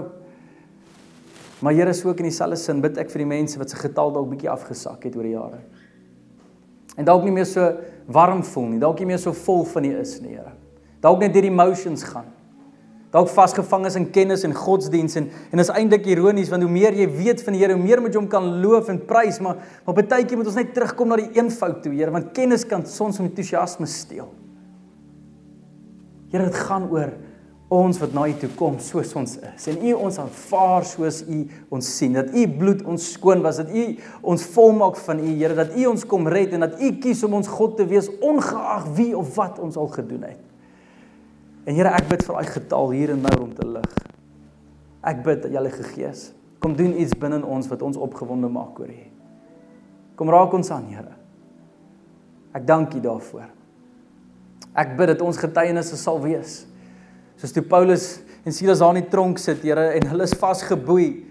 Maar 1.64 1.78
Here, 1.78 1.96
so 1.96 2.12
ook 2.12 2.20
in 2.20 2.28
dieselfde 2.28 2.60
sin 2.60 2.84
bid 2.84 3.00
ek 3.00 3.08
vir 3.14 3.24
die 3.24 3.30
mense 3.32 3.60
wat 3.60 3.72
se 3.72 3.80
getal 3.80 4.12
dalk 4.12 4.28
bietjie 4.34 4.52
afgesak 4.52 5.08
het 5.08 5.16
oor 5.16 5.30
die 5.30 5.32
jare. 5.32 5.62
En 6.98 7.08
dalk 7.08 7.24
nie 7.24 7.32
meer 7.32 7.48
so 7.48 7.64
warm 8.12 8.44
voel 8.44 8.74
nie, 8.74 8.82
dalk 8.82 9.00
nie 9.00 9.14
meer 9.14 9.22
so 9.22 9.32
vol 9.46 9.64
van 9.72 9.88
U 9.88 9.94
is 10.02 10.18
nie, 10.20 10.36
Here. 10.36 10.52
Dalk 11.00 11.24
net 11.24 11.32
deur 11.32 11.48
die 11.48 11.54
emotions 11.54 12.04
gaan 12.04 12.34
dalk 13.14 13.30
vasgevang 13.32 13.86
is 13.88 13.96
in 13.96 14.10
kennis 14.12 14.44
en 14.44 14.52
godsdiens 14.56 15.16
en 15.16 15.30
en 15.52 15.62
is 15.62 15.70
eintlik 15.72 16.06
ironies 16.12 16.50
want 16.52 16.64
hoe 16.64 16.72
meer 16.72 16.96
jy 16.96 17.06
weet 17.14 17.44
van 17.44 17.56
die 17.56 17.62
Here, 17.62 17.76
hoe 17.76 17.82
meer 17.82 18.02
moet 18.04 18.12
jy 18.12 18.20
hom 18.20 18.28
kan 18.30 18.50
loof 18.62 18.90
en 18.92 19.00
prys, 19.08 19.40
maar 19.44 19.62
maar 19.86 19.96
baie 19.96 20.26
keer 20.26 20.40
moet 20.40 20.50
ons 20.50 20.58
net 20.58 20.74
terugkom 20.76 21.08
na 21.08 21.20
die 21.20 21.30
eenvoud 21.38 21.80
toe, 21.84 21.94
Here, 21.94 22.12
want 22.12 22.34
kennis 22.36 22.66
kan 22.68 22.84
soms 22.86 23.20
om 23.20 23.30
entoesiasme 23.30 23.88
steel. 23.88 24.28
Here, 26.28 26.44
dit 26.44 26.60
gaan 26.68 26.90
oor 26.92 27.14
ons 27.72 27.98
wat 28.00 28.14
na 28.16 28.24
U 28.28 28.34
toe 28.40 28.48
kom 28.56 28.78
soos 28.80 29.10
ons 29.16 29.34
is 29.44 29.66
en 29.68 29.80
U 29.84 29.94
ons 30.06 30.18
aanvaar 30.22 30.86
soos 30.88 31.20
U 31.28 31.42
ons 31.76 31.90
sien 31.98 32.16
dat 32.16 32.30
U 32.32 32.44
bloed 32.60 32.80
ons 32.88 33.10
skoon 33.12 33.44
was 33.44 33.60
dat 33.60 33.68
U 33.68 33.84
ons 34.32 34.44
volmaak 34.54 34.96
van 35.04 35.20
U 35.20 35.32
Here 35.34 35.56
dat 35.56 35.76
U 35.76 35.88
ons 35.90 36.04
kom 36.08 36.28
red 36.32 36.56
en 36.56 36.64
dat 36.64 36.80
U 36.80 36.94
kies 37.00 37.24
om 37.28 37.36
ons 37.40 37.50
God 37.58 37.76
te 37.80 37.88
wees 37.88 38.08
ongeag 38.24 38.88
wie 38.96 39.10
of 39.16 39.34
wat 39.36 39.60
ons 39.60 39.76
al 39.76 39.92
gedoen 39.92 40.24
het. 40.30 40.47
En 41.68 41.76
Here, 41.76 41.92
ek 41.92 42.08
bid 42.08 42.24
vir 42.24 42.38
daai 42.38 42.48
getal 42.48 42.92
hier 42.96 43.12
en 43.12 43.20
nou 43.26 43.36
om 43.44 43.52
te 43.52 43.66
lig. 43.68 43.96
Ek 45.04 45.20
bid 45.26 45.44
dat 45.44 45.52
Heilige 45.52 45.84
Gees 45.92 46.30
kom 46.58 46.72
doen 46.74 46.96
iets 46.98 47.14
binne 47.14 47.38
ons 47.46 47.68
wat 47.70 47.84
ons 47.86 48.00
opgewonde 48.02 48.48
maak 48.50 48.80
oor 48.82 48.88
U. 48.90 49.02
Kom 50.18 50.32
raak 50.32 50.56
ons 50.56 50.72
aan, 50.74 50.88
Here. 50.90 51.12
Ek 52.56 52.64
dank 52.66 52.96
U 52.96 53.02
daarvoor. 53.04 53.46
Ek 54.74 54.96
bid 54.98 55.12
dat 55.12 55.22
ons 55.22 55.38
getuienisse 55.38 56.00
sal 56.00 56.18
wees. 56.24 56.64
Soos 57.38 57.54
toe 57.54 57.62
Paulus 57.62 58.08
en 58.42 58.56
Silas 58.56 58.82
daar 58.82 58.96
in 58.96 59.04
die 59.04 59.12
tronk 59.12 59.38
sit, 59.38 59.60
Here, 59.62 59.92
en 59.94 60.08
hulle 60.10 60.26
is 60.26 60.34
vasgeboei. 60.40 61.27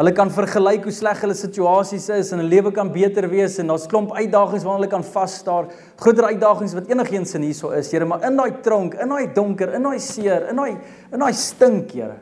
Hulle 0.00 0.14
kan 0.16 0.30
vergelyk 0.32 0.86
hoe 0.88 0.92
sleg 0.96 1.18
hulle 1.20 1.34
situasies 1.36 2.06
is 2.14 2.30
en 2.32 2.40
'n 2.40 2.48
lewe 2.48 2.70
kan 2.72 2.88
beter 2.88 3.28
wees 3.28 3.58
en 3.58 3.66
daar's 3.66 3.86
klomp 3.86 4.14
uitdagings 4.16 4.64
waarna 4.64 4.80
hulle 4.80 4.88
kan 4.88 5.02
vas 5.04 5.34
staar. 5.34 5.68
Groter 5.96 6.24
uitdagings 6.24 6.74
wat 6.74 6.88
enigiets 6.88 7.34
in 7.34 7.42
hierso 7.42 7.68
is, 7.76 7.92
Here, 7.92 8.06
maar 8.06 8.24
in 8.24 8.36
daai 8.36 8.62
tronk, 8.62 8.94
in 8.94 9.08
daai 9.08 9.26
donker, 9.34 9.74
in 9.74 9.82
daai 9.82 9.98
seer, 9.98 10.48
in 10.48 10.56
daai 10.56 10.78
in 11.12 11.18
daai 11.18 11.34
stink, 11.34 11.92
Here. 11.92 12.16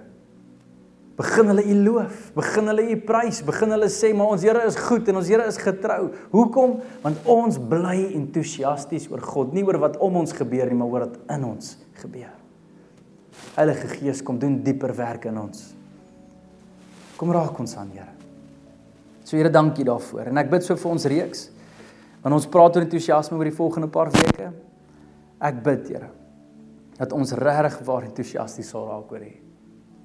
Begin 1.17 1.47
hulle 1.47 1.63
U 1.63 1.75
loof, 1.85 2.33
begin 2.35 2.67
hulle 2.67 2.83
U 2.83 2.97
prys, 2.97 3.43
begin 3.43 3.71
hulle 3.71 3.89
sê 3.89 4.13
maar 4.13 4.27
ons 4.27 4.43
Here 4.43 4.67
is 4.67 4.77
goed 4.77 5.09
en 5.09 5.17
ons 5.17 5.29
Here 5.29 5.47
is 5.47 5.57
getrou. 5.57 6.11
Hoekom? 6.33 6.81
Want 7.03 7.17
ons 7.27 7.59
bly 7.59 8.13
entoesiasties 8.13 9.09
oor 9.09 9.21
God, 9.21 9.55
nie 9.55 9.63
oor 9.63 9.79
wat 9.79 9.97
om 9.99 10.17
ons 10.17 10.33
gebeur 10.33 10.67
nie, 10.67 10.75
maar 10.75 10.89
oor 10.89 11.01
wat 11.07 11.19
in 11.31 11.45
ons 11.45 11.77
gebeur. 12.03 12.35
Heilige 13.55 13.87
Gees, 13.87 14.21
kom 14.21 14.37
doen 14.39 14.65
dieper 14.65 14.97
werk 14.97 15.27
in 15.27 15.39
ons. 15.39 15.78
Kom 17.19 17.33
raak 17.35 17.59
ons 17.59 17.75
aan, 17.77 17.91
Here. 17.93 18.13
So 19.27 19.37
Here, 19.37 19.51
dankie 19.51 19.85
daarvoor. 19.85 20.31
En 20.31 20.39
ek 20.41 20.51
bid 20.53 20.65
so 20.65 20.79
vir 20.79 20.93
ons 20.93 21.07
reeks. 21.11 21.49
Want 22.23 22.35
ons 22.37 22.49
praat 22.51 22.77
oor 22.77 22.87
entoesiasme 22.87 23.39
oor 23.39 23.51
die 23.51 23.55
volgende 23.55 23.91
paar 23.93 24.11
weke. 24.15 24.53
Ek 25.43 25.61
bid, 25.67 25.91
Here, 25.91 26.09
dat 26.99 27.15
ons 27.15 27.35
regtig 27.39 27.81
waar 27.87 28.07
entoesiasties 28.07 28.71
sal 28.73 28.89
raak 28.89 29.13
oor 29.15 29.27
U. 29.27 29.33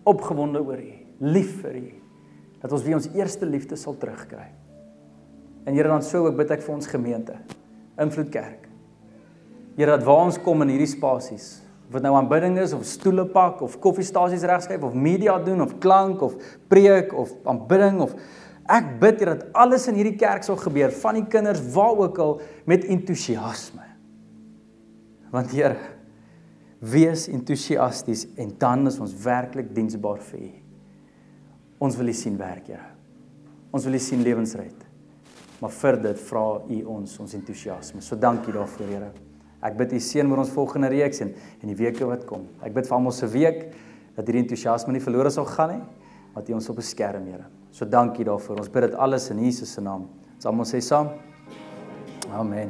Opgewonde 0.09 0.61
oor 0.61 0.81
U, 0.81 0.91
lief 1.29 1.55
vir 1.61 1.79
U. 1.79 1.87
Dat 2.63 2.75
ons 2.75 2.83
weer 2.85 2.97
ons 2.97 3.09
eerste 3.15 3.47
liefde 3.49 3.77
sal 3.79 3.97
terugkry. 4.01 4.49
En 5.63 5.73
Here, 5.73 5.89
dan 5.89 6.03
so 6.05 6.25
ook 6.27 6.37
bid 6.41 6.51
ek 6.57 6.65
vir 6.65 6.75
ons 6.75 6.89
gemeente, 6.91 7.37
Invloed 8.01 8.33
Kerk. 8.33 8.67
Here, 9.77 9.93
dat 9.93 10.05
waar 10.05 10.27
ons 10.27 10.41
kom 10.41 10.65
in 10.65 10.73
hierdie 10.73 10.89
spasies, 10.89 11.62
of 11.93 12.01
dit 12.01 12.07
nou 12.07 12.15
aanbidding 12.17 12.57
is 12.57 12.73
of 12.73 12.85
stoele 12.89 13.25
pak 13.29 13.61
of 13.61 13.77
koffiestasies 13.79 14.45
regskryf 14.49 14.81
of 14.87 14.95
media 14.97 15.37
doen 15.39 15.61
of 15.61 15.77
klank 15.83 16.21
of 16.25 16.33
preek 16.67 17.13
of 17.13 17.33
aanbidding 17.45 18.01
of 18.01 18.15
ek 18.73 18.95
bid 19.01 19.19
hier 19.21 19.33
dat 19.35 19.45
alles 19.59 19.85
in 19.91 19.99
hierdie 19.99 20.17
kerk 20.17 20.45
sal 20.45 20.57
gebeur 20.57 20.93
van 21.03 21.19
die 21.19 21.25
kinders 21.29 21.61
waar 21.75 21.99
ook 22.05 22.19
al 22.23 22.37
met 22.65 22.85
entoesiasme. 22.87 23.83
Want 25.33 25.51
Here, 25.51 25.77
Wees 26.83 27.29
entoesiasties 27.31 28.25
en 28.35 28.49
dan 28.59 28.87
is 28.87 28.99
ons 28.99 29.13
werklik 29.23 29.69
diensbaar 29.75 30.19
vir 30.31 30.39
U. 30.39 30.49
Ons 31.87 31.95
wil 31.99 32.11
U 32.11 32.15
sien 32.15 32.35
werk, 32.39 32.67
Here. 32.67 32.89
Ons 33.71 33.87
wil 33.87 33.95
U 33.95 34.01
sien 34.03 34.23
lewensryk. 34.23 34.81
Maar 35.63 35.71
vir 35.77 35.99
dit 36.03 36.25
vra 36.27 36.43
U 36.59 36.79
ons 36.97 37.19
ons 37.23 37.37
entoesiasme. 37.39 38.03
So 38.03 38.19
dankie 38.19 38.55
daarvoor, 38.55 38.91
Here. 38.91 39.11
Ek 39.63 39.77
bid 39.79 39.95
U 39.95 39.99
seën 40.03 40.27
oor 40.27 40.43
ons 40.43 40.51
volgende 40.51 40.89
reeks 40.91 41.23
en 41.23 41.33
en 41.61 41.71
die 41.71 41.77
weke 41.79 42.05
wat 42.09 42.25
kom. 42.27 42.47
Ek 42.61 42.73
bid 42.75 42.87
vir 42.89 42.97
almal 42.97 43.15
se 43.15 43.29
week 43.31 43.61
dat 44.17 44.27
hierdie 44.27 44.43
entoesiasme 44.43 44.93
nie 44.93 45.03
verlore 45.03 45.31
sal 45.31 45.47
gaan 45.49 45.77
nie, 45.77 45.81
maar 46.33 46.43
dat 46.43 46.51
U 46.51 46.57
ons 46.59 46.69
op 46.69 46.81
beskerm, 46.81 47.25
Here. 47.31 47.47
So 47.71 47.87
dankie 47.89 48.25
daarvoor. 48.27 48.59
Ons 48.61 48.69
bid 48.69 48.89
dit 48.89 48.95
alles 48.99 49.29
in 49.33 49.39
Jesus 49.45 49.71
se 49.73 49.81
naam. 49.81 50.05
Ons 50.35 50.45
almal 50.45 50.67
sê 50.69 50.81
saam. 50.83 51.09
Amen. 52.33 52.69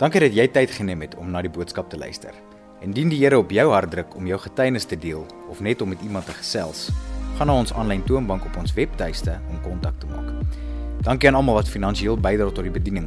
Dankie 0.00 0.24
dat 0.24 0.34
jy 0.34 0.48
tyd 0.50 0.72
geneem 0.74 1.04
het 1.06 1.14
om 1.20 1.30
na 1.30 1.42
die 1.44 1.52
boodskap 1.52 1.90
te 1.92 1.98
luister. 2.00 2.34
Indien 2.82 3.12
die 3.12 3.20
Here 3.20 3.38
op 3.38 3.52
jou 3.54 3.68
hart 3.70 3.92
druk 3.94 4.16
om 4.18 4.26
jou 4.26 4.38
getuienis 4.42 4.88
te 4.90 4.98
deel 4.98 5.22
of 5.52 5.60
net 5.60 5.82
om 5.82 5.92
met 5.92 6.02
iemand 6.02 6.26
te 6.26 6.34
gesels, 6.34 6.88
gaan 7.38 7.48
na 7.50 7.60
ons 7.62 7.72
aanlyn 7.72 8.02
toonbank 8.08 8.44
op 8.48 8.58
ons 8.58 8.74
webtuiste 8.74 9.38
om 9.52 9.62
kontak 9.62 10.00
te 10.02 10.10
maak. 10.10 10.32
Dankie 11.06 11.28
aan 11.28 11.38
almal 11.38 11.60
wat 11.60 11.70
finansiëel 11.70 12.18
bydra 12.18 12.50
tot 12.50 12.66
die 12.66 12.74
bediening. 12.74 13.06